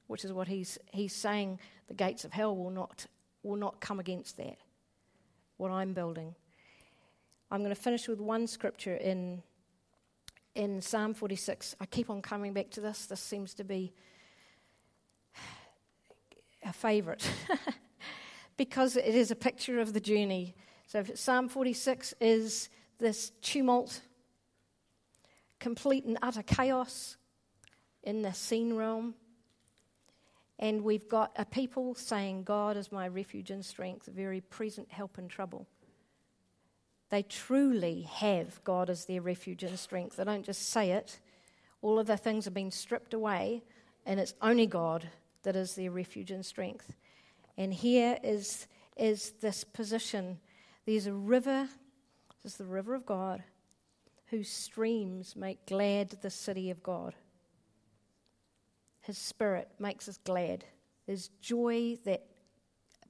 Which 0.09 0.25
is 0.25 0.33
what 0.33 0.49
he's, 0.49 0.79
he's 0.91 1.15
saying 1.15 1.61
the 1.87 1.95
gates 1.95 2.25
of 2.25 2.33
hell 2.33 2.57
will 2.57 2.73
not, 2.73 3.07
will 3.45 3.55
not 3.55 3.81
come 3.81 4.01
against 4.01 4.37
that, 4.39 4.57
what 5.59 5.71
I'm 5.71 5.93
building. 5.93 6.35
I'm 7.53 7.61
going 7.61 7.73
to 7.73 7.81
finish 7.81 8.09
with 8.09 8.21
one 8.21 8.49
scripture 8.49 8.97
in 8.97 9.45
in 10.55 10.83
Psalm 10.83 11.15
46. 11.15 11.77
I 11.81 11.87
keep 11.87 12.11
on 12.11 12.21
coming 12.21 12.53
back 12.53 12.71
to 12.71 12.81
this. 12.81 13.07
This 13.07 13.21
seems 13.21 13.55
to 13.55 13.65
be 13.65 13.93
a 16.65 16.73
favourite 16.73 17.31
because 18.57 18.97
it 18.97 19.15
is 19.15 19.31
a 19.31 19.37
picture 19.37 19.81
of 19.81 19.93
the 19.93 20.01
journey. 20.01 20.57
So, 20.89 21.05
Psalm 21.15 21.49
46 21.49 22.15
is 22.21 22.69
this 22.99 23.31
tumult, 23.41 24.03
complete 25.63 26.05
and 26.05 26.19
utter 26.21 26.43
chaos 26.43 27.17
in 28.03 28.23
the 28.23 28.33
seen 28.33 28.75
realm. 28.75 29.15
And 30.59 30.83
we've 30.83 31.09
got 31.09 31.31
a 31.37 31.45
people 31.45 31.95
saying, 31.95 32.43
God 32.43 32.77
is 32.77 32.91
my 32.91 33.07
refuge 33.07 33.51
and 33.51 33.65
strength, 33.65 34.07
very 34.07 34.41
present 34.41 34.91
help 34.91 35.19
in 35.19 35.29
trouble. 35.29 35.67
They 37.11 37.23
truly 37.23 38.03
have 38.13 38.63
God 38.65 38.91
as 38.91 39.05
their 39.05 39.23
refuge 39.23 39.63
and 39.63 39.79
strength. 39.79 40.17
They 40.17 40.25
don't 40.25 40.45
just 40.45 40.69
say 40.71 40.91
it. 40.91 41.21
All 41.81 41.99
of 41.99 42.09
the 42.09 42.17
things 42.17 42.45
have 42.45 42.55
been 42.55 42.71
stripped 42.71 43.15
away, 43.15 43.63
and 44.05 44.19
it's 44.19 44.35
only 44.43 44.67
God 44.67 45.09
that 45.45 45.55
is 45.55 45.75
their 45.75 45.91
refuge 45.91 46.33
and 46.33 46.45
strength. 46.45 46.93
And 47.57 47.73
here 47.73 48.19
is, 48.25 48.67
is 48.97 49.33
this 49.41 49.63
position. 49.63 50.41
There's 50.87 51.07
a 51.07 51.13
river, 51.13 51.69
this 52.43 52.53
is 52.53 52.59
the 52.59 52.65
river 52.65 52.95
of 52.95 53.07
God, 53.07 53.45
whose 54.33 54.49
streams 54.49 55.37
make 55.37 55.67
glad 55.67 56.09
the 56.23 56.31
city 56.31 56.71
of 56.71 56.83
God. 56.83 57.15
His 59.03 59.19
spirit 59.19 59.69
makes 59.79 60.09
us 60.09 60.19
glad. 60.25 60.65
There's 61.07 61.29
joy 61.43 61.99
that 62.07 62.25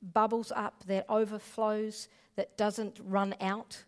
bubbles 0.03 0.51
up, 0.51 0.83
that 0.89 1.07
overflows, 1.09 2.09
that 2.35 2.57
doesn't 2.57 2.99
run 3.05 3.37
out. 3.41 3.85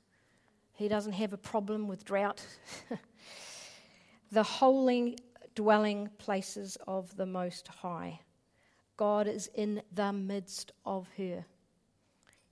He 0.75 0.87
doesn't 0.87 1.15
have 1.15 1.33
a 1.33 1.37
problem 1.37 1.89
with 1.89 2.05
drought. 2.05 2.41
the 4.31 4.45
holy 4.45 5.19
dwelling 5.57 6.11
places 6.19 6.79
of 6.87 7.17
the 7.17 7.27
Most 7.27 7.67
High. 7.67 8.21
God 8.97 9.27
is 9.27 9.51
in 9.57 9.83
the 9.93 10.13
midst 10.13 10.71
of 10.87 11.09
her. 11.19 11.45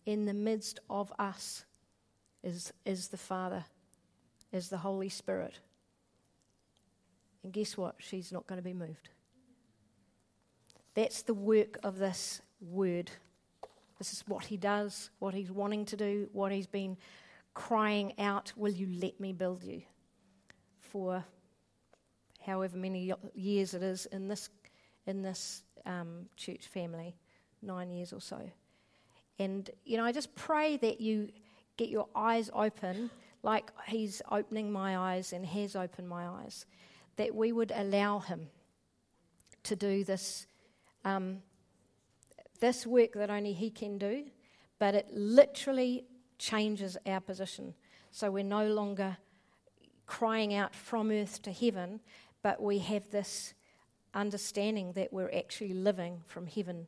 In 0.06 0.24
the 0.24 0.34
midst 0.34 0.80
of 0.90 1.12
us 1.20 1.64
is, 2.42 2.72
is 2.84 3.06
the 3.06 3.16
Father, 3.16 3.64
is 4.52 4.68
the 4.68 4.78
Holy 4.78 5.08
Spirit. 5.08 5.58
And 7.42 7.52
guess 7.52 7.76
what? 7.76 7.96
She's 7.98 8.32
not 8.32 8.46
going 8.46 8.58
to 8.58 8.64
be 8.64 8.74
moved. 8.74 9.08
That's 10.94 11.22
the 11.22 11.34
work 11.34 11.78
of 11.82 11.98
this 11.98 12.42
word. 12.60 13.10
This 13.98 14.12
is 14.12 14.24
what 14.26 14.44
he 14.44 14.56
does, 14.56 15.10
what 15.18 15.34
he's 15.34 15.50
wanting 15.50 15.84
to 15.86 15.96
do, 15.96 16.28
what 16.32 16.52
he's 16.52 16.66
been 16.66 16.96
crying 17.54 18.12
out, 18.18 18.52
Will 18.56 18.72
you 18.72 18.88
let 19.00 19.18
me 19.20 19.32
build 19.32 19.62
you? 19.62 19.82
For 20.80 21.24
however 22.44 22.76
many 22.76 23.12
years 23.34 23.74
it 23.74 23.82
is 23.82 24.06
in 24.06 24.28
this, 24.28 24.50
in 25.06 25.22
this 25.22 25.62
um, 25.86 26.26
church 26.36 26.66
family, 26.66 27.16
nine 27.62 27.90
years 27.90 28.12
or 28.12 28.20
so. 28.20 28.40
And, 29.38 29.68
you 29.84 29.96
know, 29.96 30.04
I 30.04 30.12
just 30.12 30.34
pray 30.34 30.76
that 30.78 31.00
you 31.00 31.30
get 31.76 31.88
your 31.88 32.08
eyes 32.14 32.50
open, 32.52 33.10
like 33.42 33.70
He's 33.86 34.22
opening 34.30 34.72
my 34.72 34.96
eyes 34.96 35.32
and 35.32 35.44
has 35.46 35.76
opened 35.76 36.08
my 36.08 36.26
eyes, 36.26 36.66
that 37.16 37.34
we 37.34 37.52
would 37.52 37.72
allow 37.74 38.20
Him 38.20 38.48
to 39.64 39.76
do 39.76 40.04
this, 40.04 40.46
um, 41.04 41.38
this 42.60 42.86
work 42.86 43.12
that 43.14 43.30
only 43.30 43.52
He 43.52 43.70
can 43.70 43.98
do, 43.98 44.24
but 44.78 44.94
it 44.94 45.08
literally 45.12 46.04
changes 46.38 46.96
our 47.06 47.20
position. 47.20 47.74
So 48.10 48.30
we're 48.30 48.44
no 48.44 48.66
longer 48.66 49.16
crying 50.06 50.54
out 50.54 50.74
from 50.74 51.10
earth 51.10 51.42
to 51.42 51.52
heaven, 51.52 52.00
but 52.42 52.62
we 52.62 52.78
have 52.78 53.10
this 53.10 53.54
understanding 54.14 54.92
that 54.92 55.12
we're 55.12 55.32
actually 55.34 55.72
living 55.72 56.20
from 56.26 56.46
heaven 56.46 56.86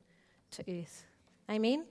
to 0.52 0.62
earth. 0.68 1.07
Amen? 1.50 1.82